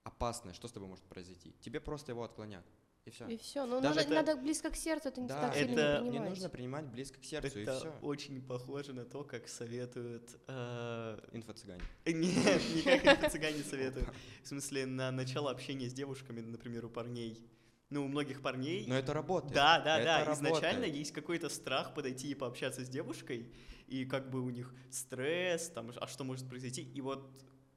опасное, 0.02 0.52
что 0.52 0.68
с 0.68 0.72
тобой 0.72 0.88
может 0.88 1.04
произойти? 1.04 1.54
Тебе 1.60 1.80
просто 1.80 2.12
его 2.12 2.24
отклонят. 2.24 2.64
И 3.04 3.10
все. 3.10 3.26
И 3.26 3.36
все. 3.36 3.66
Ну, 3.66 3.80
Даже 3.80 3.96
надо, 3.96 4.00
это- 4.14 4.14
надо 4.14 4.36
близко 4.40 4.70
к 4.70 4.76
сердцу, 4.76 5.08
это 5.08 5.20
не 5.20 5.26
Да, 5.26 5.40
так 5.40 5.54
сильно 5.56 5.80
это 5.80 5.98
не 5.98 6.04
Не 6.04 6.10
принимать. 6.10 6.30
нужно 6.30 6.48
принимать 6.48 6.86
близко 6.86 7.18
к 7.20 7.24
сердцу, 7.24 7.58
и 7.58 7.62
Это 7.62 7.78
все. 7.80 7.92
очень 8.00 8.40
похоже 8.40 8.92
на 8.92 9.04
то, 9.04 9.24
как 9.24 9.48
советуют... 9.48 10.30
э, 10.46 11.18
Инфо-цыгане. 11.32 11.82
Нет, 12.06 12.62
не 12.74 12.98
как 13.00 13.30
цыгане 13.32 13.62
советуют. 13.64 14.08
В 14.44 14.48
смысле, 14.48 14.86
на 14.86 15.10
начало 15.10 15.50
общения 15.50 15.88
с 15.90 15.92
девушками, 15.92 16.40
например, 16.40 16.84
у 16.86 16.90
парней. 16.90 17.44
Ну, 17.90 18.04
у 18.04 18.08
многих 18.08 18.40
парней... 18.40 18.86
Но 18.86 18.94
это 18.94 19.12
работает. 19.12 19.52
Да, 19.52 19.80
да, 19.80 19.98
Это 19.98 20.24
да. 20.26 20.32
Изначально 20.34 20.70
работает. 20.82 20.94
есть 20.94 21.12
какой-то 21.12 21.48
страх 21.48 21.94
подойти 21.94 22.30
и 22.30 22.34
пообщаться 22.34 22.84
с 22.84 22.88
девушкой, 22.88 23.52
и 23.88 24.04
как 24.06 24.30
бы 24.30 24.40
у 24.40 24.48
них 24.48 24.72
стресс, 24.90 25.68
там, 25.70 25.90
а 26.00 26.06
что 26.06 26.22
может 26.24 26.48
произойти. 26.48 26.82
И 26.82 27.00
вот, 27.00 27.28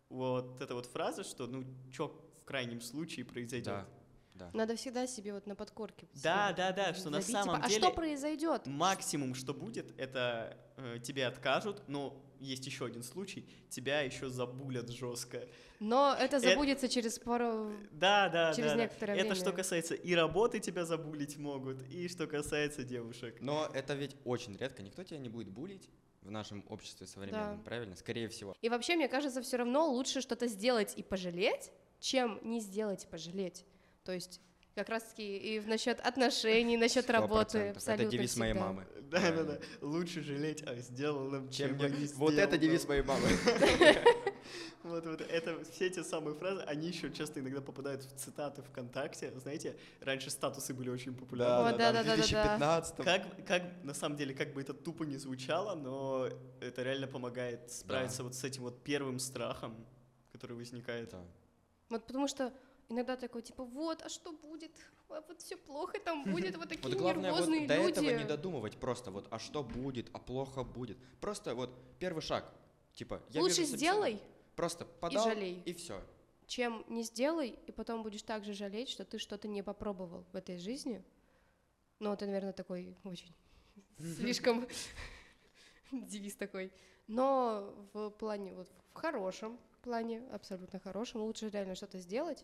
вот 0.10 0.62
эта 0.62 0.76
вот 0.76 0.86
фраза, 0.86 1.24
что 1.24 1.48
ну 1.48 1.66
чё 1.92 2.08
в 2.42 2.46
крайнем 2.46 2.80
случае 2.80 3.26
произойдет. 3.26 3.66
Да, 3.66 3.88
да. 4.36 4.50
Надо 4.54 4.76
всегда 4.76 5.08
себе 5.08 5.34
вот 5.34 5.48
на 5.48 5.56
подкорке. 5.56 6.08
Да, 6.22 6.54
да, 6.54 6.72
да, 6.72 6.94
что 6.94 7.10
на 7.10 7.22
забить, 7.22 7.32
самом 7.36 7.56
типа, 7.56 7.68
деле 7.70 7.80
А 7.80 7.88
что 7.88 7.96
произойдет? 7.96 8.68
максимум, 8.68 9.34
что 9.34 9.54
будет, 9.54 9.98
это 10.00 10.58
э, 10.78 11.00
тебе 11.04 11.26
откажут, 11.26 11.82
но 11.88 12.22
есть 12.40 12.66
еще 12.66 12.86
один 12.86 13.02
случай, 13.02 13.48
тебя 13.70 14.02
еще 14.02 14.30
забулят 14.30 14.90
жестко. 14.90 15.48
Но 15.80 16.14
это 16.20 16.38
Это- 16.38 16.50
забудется 16.50 16.90
через 16.90 17.18
пару... 17.18 17.72
Да, 17.92 18.30
да, 18.30 18.54
Через 18.54 18.72
да, 18.72 18.76
да. 18.78 18.84
некоторое 18.84 19.14
Это 19.16 19.22
время. 19.30 19.36
что 19.36 19.52
касается 19.54 19.96
и 19.96 20.14
работы 20.14 20.60
тебя 20.60 20.86
забулить 20.86 21.38
могут, 21.38 21.82
и 21.90 22.08
что 22.10 22.28
касается 22.28 22.84
девушек. 22.84 23.38
Но 23.42 23.70
это 23.74 23.94
ведь 23.94 24.16
очень 24.26 24.56
редко. 24.58 24.84
Никто 24.84 25.04
тебя 25.04 25.20
не 25.20 25.30
будет 25.30 25.50
булить 25.50 25.90
в 26.22 26.32
нашем 26.32 26.64
обществе 26.70 27.08
современном, 27.08 27.58
Да. 27.58 27.64
правильно? 27.64 27.96
Скорее 27.96 28.28
всего. 28.28 28.54
И 28.62 28.68
вообще, 28.68 28.96
мне 28.96 29.08
кажется, 29.08 29.42
все 29.42 29.58
равно 29.58 29.88
лучше 29.90 30.22
что-то 30.22 30.48
сделать 30.48 30.94
и 30.98 31.04
пожалеть, 31.04 31.72
чем 32.00 32.40
не 32.44 32.60
сделать 32.60 33.04
и 33.06 33.08
пожалеть. 33.08 33.64
То 34.06 34.14
есть 34.14 34.40
как 34.76 34.90
раз-таки 34.90 35.38
и 35.38 35.60
насчет 35.62 36.00
отношений, 36.02 36.78
насчет 36.78 37.10
работы. 37.10 37.70
Абсолютно 37.70 38.04
Это 38.04 38.12
девиз 38.12 38.36
моей 38.38 38.54
всегда. 38.54 38.68
мамы. 38.68 38.88
Да, 39.10 39.32
да, 39.32 39.44
да. 39.44 39.60
Лучше 39.82 40.22
жалеть 40.22 40.64
о 40.64 40.76
сделанном, 40.76 41.50
Чем 41.50 41.80
чем, 41.80 42.00
не- 42.00 42.08
Вот 42.14 42.34
это 42.34 42.58
девиз 42.58 42.88
моей 42.88 43.02
мамы. 43.02 43.28
Вот, 44.84 45.04
вот 45.08 45.22
это 45.22 45.64
все 45.64 45.90
те 45.90 46.04
самые 46.04 46.36
фразы, 46.36 46.62
они 46.62 46.90
еще 46.90 47.12
часто 47.12 47.40
иногда 47.40 47.60
попадают 47.60 48.04
в 48.04 48.16
цитаты 48.20 48.62
ВКонтакте. 48.62 49.34
Знаете, 49.40 49.76
раньше 50.00 50.30
статусы 50.30 50.76
были 50.76 50.92
очень 50.92 51.16
популярны. 51.16 51.76
Да, 51.76 51.92
да, 51.92 52.04
в 52.04 52.06
да, 52.06 52.16
да, 52.16 52.16
да. 52.16 52.16
2015 52.16 52.96
Как, 52.98 53.46
как, 53.48 53.64
на 53.84 53.96
самом 53.96 54.16
деле, 54.16 54.36
как 54.36 54.54
бы 54.54 54.62
это 54.62 54.76
тупо 54.76 55.02
не 55.04 55.18
звучало, 55.18 55.74
но 55.74 56.30
это 56.62 56.84
реально 56.84 57.08
помогает 57.08 57.72
справиться 57.72 58.24
вот 58.24 58.36
с 58.36 58.44
этим 58.44 58.62
вот 58.62 58.84
первым 58.84 59.18
страхом, 59.18 59.76
который 60.32 60.56
возникает. 60.56 61.16
Вот 61.90 62.06
потому 62.06 62.28
что 62.28 62.54
иногда 62.90 63.16
такой, 63.18 63.42
типа, 63.42 63.64
вот, 63.64 64.02
а 64.02 64.10
что 64.10 64.32
будет? 64.32 64.72
А 65.10 65.22
вот 65.28 65.42
все 65.42 65.58
плохо 65.58 66.00
там 66.00 66.24
будет, 66.32 66.56
вот 66.58 66.70
такие 66.70 66.84
Вот 66.90 66.98
главное 66.98 67.32
вот 67.32 67.48
нервозные 67.48 67.68
до 67.68 67.74
этого 67.76 68.06
люди. 68.06 68.22
не 68.22 68.28
додумывать 68.28 68.78
просто 68.78 69.12
вот, 69.12 69.28
а 69.32 69.40
что 69.40 69.64
будет, 69.64 70.10
а 70.14 70.20
плохо 70.20 70.64
будет. 70.64 70.98
Просто 71.22 71.56
вот 71.56 71.70
первый 72.00 72.22
шаг, 72.22 72.52
типа, 72.94 73.22
я 73.30 73.42
Лучше 73.42 73.62
вижу 73.62 73.78
сделай, 73.78 74.22
Просто 74.56 74.86
подал 74.86 75.26
жалей. 75.26 75.62
и 75.66 75.74
все. 75.74 76.02
чем 76.48 76.86
не 76.88 77.04
сделай, 77.04 77.50
и 77.68 77.72
потом 77.72 78.04
будешь 78.04 78.24
также 78.24 78.54
жалеть, 78.54 78.90
что 78.90 79.04
ты 79.06 79.18
что-то 79.18 79.48
не 79.48 79.64
попробовал 79.64 80.26
в 80.32 80.36
этой 80.36 80.58
жизни. 80.58 81.04
Ну, 82.00 82.12
это, 82.14 82.26
наверное, 82.26 82.54
такой 82.54 82.96
очень 83.04 83.34
слишком 84.18 84.68
девиз 85.92 86.36
такой. 86.36 86.72
Но 87.08 87.74
в 87.94 88.10
плане, 88.12 88.54
вот 88.54 88.68
в 88.94 88.98
хорошем 88.98 89.60
плане, 89.82 90.24
абсолютно 90.32 90.80
хорошем, 90.80 91.22
лучше 91.22 91.50
реально 91.50 91.76
что-то 91.76 92.00
сделать, 92.00 92.44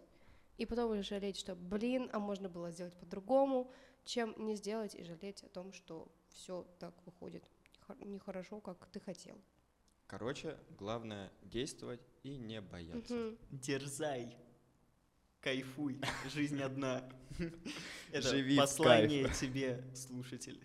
и 0.62 0.65
потом 0.67 0.91
уже 0.91 1.02
жалеть, 1.02 1.38
что, 1.38 1.56
блин, 1.56 2.08
а 2.13 2.19
можно 2.19 2.47
было 2.47 2.69
сделать 2.69 2.95
по-другому, 2.95 3.71
чем 4.06 4.36
не 4.38 4.56
сделать 4.56 4.93
и 4.93 5.04
жалеть 5.04 5.43
о 5.43 5.50
том, 5.50 5.74
что 5.74 6.08
все 6.30 6.67
так 6.78 6.93
выходит 7.08 7.43
хо- 7.88 7.95
нехорошо, 8.00 8.62
как 8.62 8.86
ты 8.91 9.00
хотел. 9.00 9.41
Короче, 10.06 10.56
главное 10.78 11.32
действовать 11.41 12.02
и 12.21 12.38
не 12.38 12.62
бояться. 12.62 13.12
Мгм. 13.12 13.38
Дерзай. 13.50 14.38
Кайфуй. 15.39 16.00
Жизнь 16.30 16.62
одна. 16.62 17.10
Это 18.12 18.30
Живи 18.30 18.56
послание 18.56 19.28
тебе, 19.34 19.84
слушатель. 19.95 20.63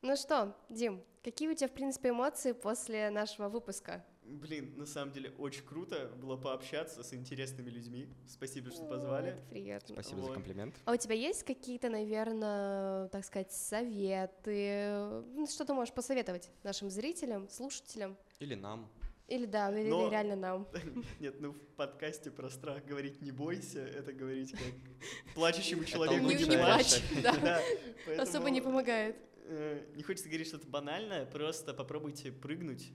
Ну 0.00 0.16
что, 0.16 0.56
Дим, 0.70 1.04
какие 1.22 1.50
у 1.50 1.54
тебя, 1.54 1.68
в 1.68 1.72
принципе, 1.74 2.08
эмоции 2.08 2.52
после 2.52 3.10
нашего 3.10 3.50
выпуска? 3.50 4.02
Блин, 4.30 4.74
на 4.76 4.86
самом 4.86 5.12
деле 5.12 5.30
очень 5.38 5.64
круто 5.64 6.08
было 6.22 6.36
пообщаться 6.36 7.02
с 7.02 7.12
интересными 7.12 7.68
людьми. 7.68 8.08
Спасибо, 8.28 8.70
что 8.70 8.84
позвали. 8.84 9.30
Это 9.30 9.42
приятно. 9.50 9.94
Спасибо 9.94 10.20
за 10.20 10.26
Вот. 10.28 10.34
комплимент. 10.34 10.76
А 10.84 10.92
у 10.92 10.96
тебя 10.96 11.14
есть 11.16 11.42
какие-то, 11.42 11.88
наверное, 11.90 13.08
так 13.08 13.24
сказать, 13.24 13.50
советы? 13.52 15.22
Ну, 15.34 15.46
Что 15.48 15.64
ты 15.64 15.74
можешь 15.74 15.92
посоветовать 15.92 16.48
нашим 16.62 16.90
зрителям, 16.90 17.48
слушателям? 17.48 18.16
Или 18.38 18.54
нам. 18.54 18.88
Или 19.26 19.46
да, 19.46 19.70
или, 19.72 19.82
или 19.82 19.90
Но- 19.90 20.08
реально 20.10 20.36
нам? 20.36 20.68
Нет, 21.20 21.40
ну 21.40 21.52
в 21.52 21.58
подкасте 21.76 22.30
про 22.30 22.50
страх 22.50 22.84
говорить 22.84 23.20
не 23.22 23.30
бойся, 23.32 23.80
это 23.80 24.12
говорить 24.12 24.52
как 24.52 25.34
плачущему 25.34 25.84
человеку 25.84 26.26
Не, 26.26 26.56
плачь, 26.56 27.00
да. 27.22 27.60
Особо 28.18 28.50
не 28.50 28.60
помогает. 28.60 29.16
э, 29.44 29.84
Не 29.94 30.02
хочется 30.02 30.28
говорить 30.28 30.48
что-то 30.48 30.66
банальное, 30.68 31.26
просто 31.26 31.74
попробуйте 31.74 32.32
прыгнуть. 32.32 32.92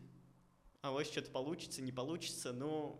А 0.85 0.91
у 0.91 0.93
вас 0.93 1.07
что-то 1.07 1.31
получится, 1.31 1.81
не 1.81 1.91
получится, 1.91 2.53
но 2.53 2.99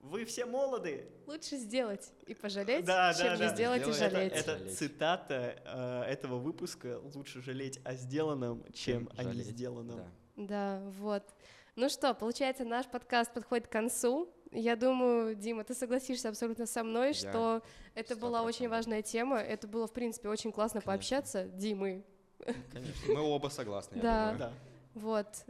Вы 0.00 0.26
все 0.26 0.44
молоды. 0.44 1.08
Лучше 1.26 1.56
сделать 1.56 2.12
и 2.26 2.34
пожалеть, 2.34 2.84
Да, 2.84 3.14
чем 3.14 3.28
да, 3.28 3.32
не 3.36 3.38
да. 3.40 3.54
сделать 3.54 3.80
и 3.88 3.92
Сделать 3.92 4.02
Это, 4.02 4.10
жалеть. 4.10 4.32
это 4.34 4.58
Жалеть. 4.58 4.78
цитата 4.78 5.56
э, 5.64 6.02
этого 6.12 6.36
выпуска. 6.38 7.00
Лучше 7.14 7.40
жалеть 7.40 7.80
о 7.82 7.94
сделанном, 7.94 8.62
чем 8.74 9.08
о 9.16 9.22
жалеть, 9.22 9.46
несделанном. 9.46 9.96
да. 9.96 10.06
Да, 10.36 10.82
вот. 10.98 11.22
Ну 11.76 11.88
что, 11.88 12.12
получается, 12.12 12.64
наш 12.66 12.84
подкаст 12.86 13.32
подходит 13.32 13.68
к 13.68 13.72
концу. 13.72 14.28
Я 14.52 14.76
думаю, 14.76 15.34
Дима, 15.34 15.64
ты 15.64 15.72
согласишься 15.74 16.28
абсолютно 16.28 16.66
со 16.66 16.84
мной, 16.84 17.08
Я 17.08 17.14
что 17.14 17.62
это 17.94 18.14
была 18.16 18.42
очень 18.42 18.66
100%. 18.66 18.68
важная 18.68 19.00
тема. 19.00 19.38
Это 19.38 19.66
было, 19.66 19.86
в 19.86 19.92
принципе, 19.94 20.28
очень 20.28 20.52
классно 20.52 20.82
Конечно. 20.82 20.92
пообщаться. 20.92 21.44
Димы, 21.46 22.04
Конечно, 22.70 23.14
мы 23.14 23.20
оба 23.22 23.48
согласны, 23.48 23.98
Да. 24.02 24.52
Вот. 24.94 25.44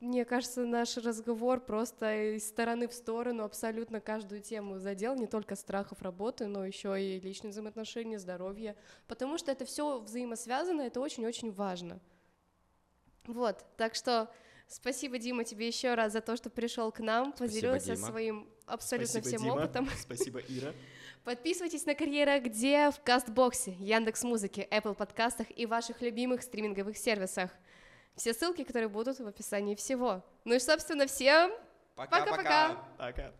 Мне 0.00 0.24
кажется, 0.24 0.64
наш 0.64 0.96
разговор 0.96 1.60
просто 1.60 2.36
из 2.36 2.48
стороны 2.48 2.88
в 2.88 2.94
сторону 2.94 3.44
абсолютно 3.44 4.00
каждую 4.00 4.40
тему 4.40 4.78
задел, 4.78 5.14
не 5.14 5.26
только 5.26 5.54
страхов 5.54 6.00
работы, 6.00 6.46
но 6.46 6.64
еще 6.64 7.00
и 7.00 7.20
личные 7.20 7.50
взаимоотношения, 7.50 8.18
здоровье, 8.18 8.74
потому 9.06 9.36
что 9.36 9.52
это 9.52 9.66
все 9.66 10.00
взаимосвязано, 10.00 10.80
это 10.80 11.00
очень-очень 11.00 11.52
важно. 11.52 12.00
Вот, 13.26 13.66
так 13.76 13.94
что 13.94 14.32
спасибо, 14.66 15.18
Дима, 15.18 15.44
тебе 15.44 15.66
еще 15.68 15.92
раз 15.94 16.14
за 16.14 16.22
то, 16.22 16.36
что 16.36 16.48
пришел 16.48 16.90
к 16.90 17.00
нам, 17.00 17.34
Спасибо, 17.36 17.48
поделился 17.48 17.96
Дима. 17.96 18.08
своим 18.08 18.48
абсолютно 18.64 19.20
Спасибо, 19.20 19.28
всем 19.28 19.42
Дима. 19.42 19.62
опытом. 19.62 19.88
Спасибо, 20.00 20.40
Ира. 20.48 20.72
Подписывайтесь 21.24 21.84
на 21.84 21.94
карьера 21.94 22.40
где 22.40 22.90
в 22.90 23.00
Кастбоксе, 23.02 23.72
Яндекс 23.78 24.24
Музыке, 24.24 24.66
Apple 24.70 24.94
подкастах 24.94 25.48
и 25.54 25.66
ваших 25.66 26.00
любимых 26.00 26.42
стриминговых 26.42 26.96
сервисах. 26.96 27.50
Все 28.16 28.34
ссылки, 28.34 28.64
которые 28.64 28.88
будут 28.88 29.18
в 29.18 29.26
описании 29.26 29.74
всего. 29.74 30.22
Ну 30.44 30.54
и, 30.54 30.58
собственно, 30.58 31.06
всем 31.06 31.52
Пока-пока. 31.94 32.76
Пока. 32.98 33.32